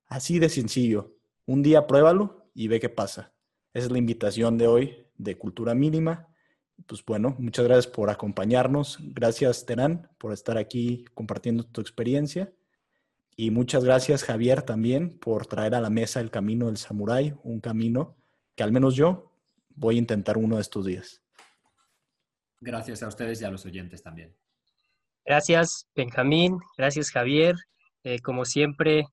[0.08, 1.16] así de sencillo.
[1.46, 3.34] Un día pruébalo y ve qué pasa.
[3.74, 6.28] Esa es la invitación de hoy de Cultura Mínima.
[6.88, 8.98] Pues bueno, muchas gracias por acompañarnos.
[9.00, 12.52] Gracias, Terán, por estar aquí compartiendo tu experiencia.
[13.36, 17.60] Y muchas gracias, Javier, también por traer a la mesa el camino del samurái, un
[17.60, 18.18] camino
[18.56, 19.32] que al menos yo
[19.70, 21.22] voy a intentar uno de estos días.
[22.60, 24.36] Gracias a ustedes y a los oyentes también.
[25.26, 26.58] Gracias, Benjamín.
[26.78, 27.56] Gracias, Javier.
[28.04, 29.06] Eh, como siempre,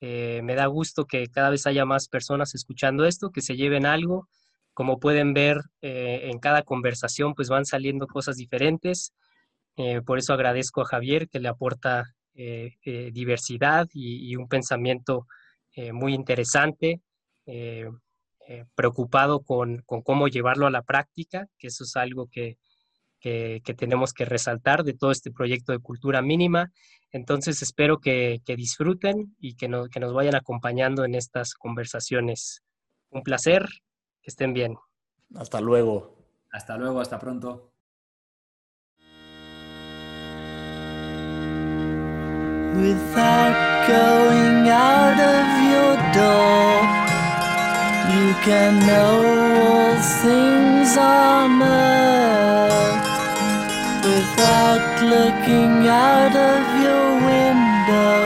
[0.00, 3.86] eh, me da gusto que cada vez haya más personas escuchando esto, que se lleven
[3.86, 4.28] algo.
[4.72, 9.12] Como pueden ver, eh, en cada conversación pues van saliendo cosas diferentes.
[10.06, 12.04] por eso agradezco a Javier que le aporta
[13.12, 15.26] diversidad y, un pensamiento
[15.92, 17.00] muy interesante,
[18.74, 22.58] preocupado con, cómo llevarlo a la práctica, que eso es algo que,
[23.76, 26.72] tenemos que resaltar de todo este proyecto de cultura mínima.
[27.14, 32.64] Entonces espero que, disfruten y que, que nos vayan acompañando en estas conversaciones.
[33.10, 33.68] Un placer,
[34.20, 34.76] que estén bien.
[35.36, 36.18] Hasta luego.
[36.50, 37.70] Hasta luego, hasta pronto.
[42.74, 46.82] Without going out of your door,
[48.10, 49.22] you can know
[49.68, 53.13] all things on earth.
[54.24, 58.20] Without looking out of your window.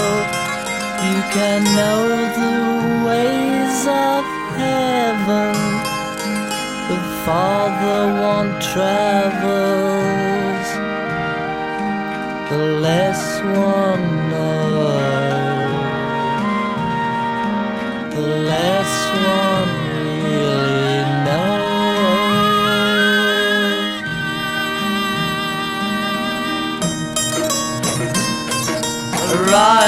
[1.08, 2.04] You can know
[2.40, 2.56] the
[3.08, 3.80] ways
[4.10, 4.22] of
[4.62, 5.56] heaven.
[6.90, 8.02] The farther
[8.34, 10.68] one travels,
[12.50, 13.24] the less
[13.74, 14.07] one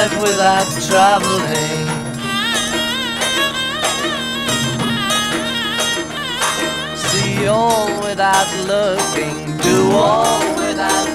[0.00, 1.86] arrive without traveling.
[6.96, 11.09] See all without looking, do all without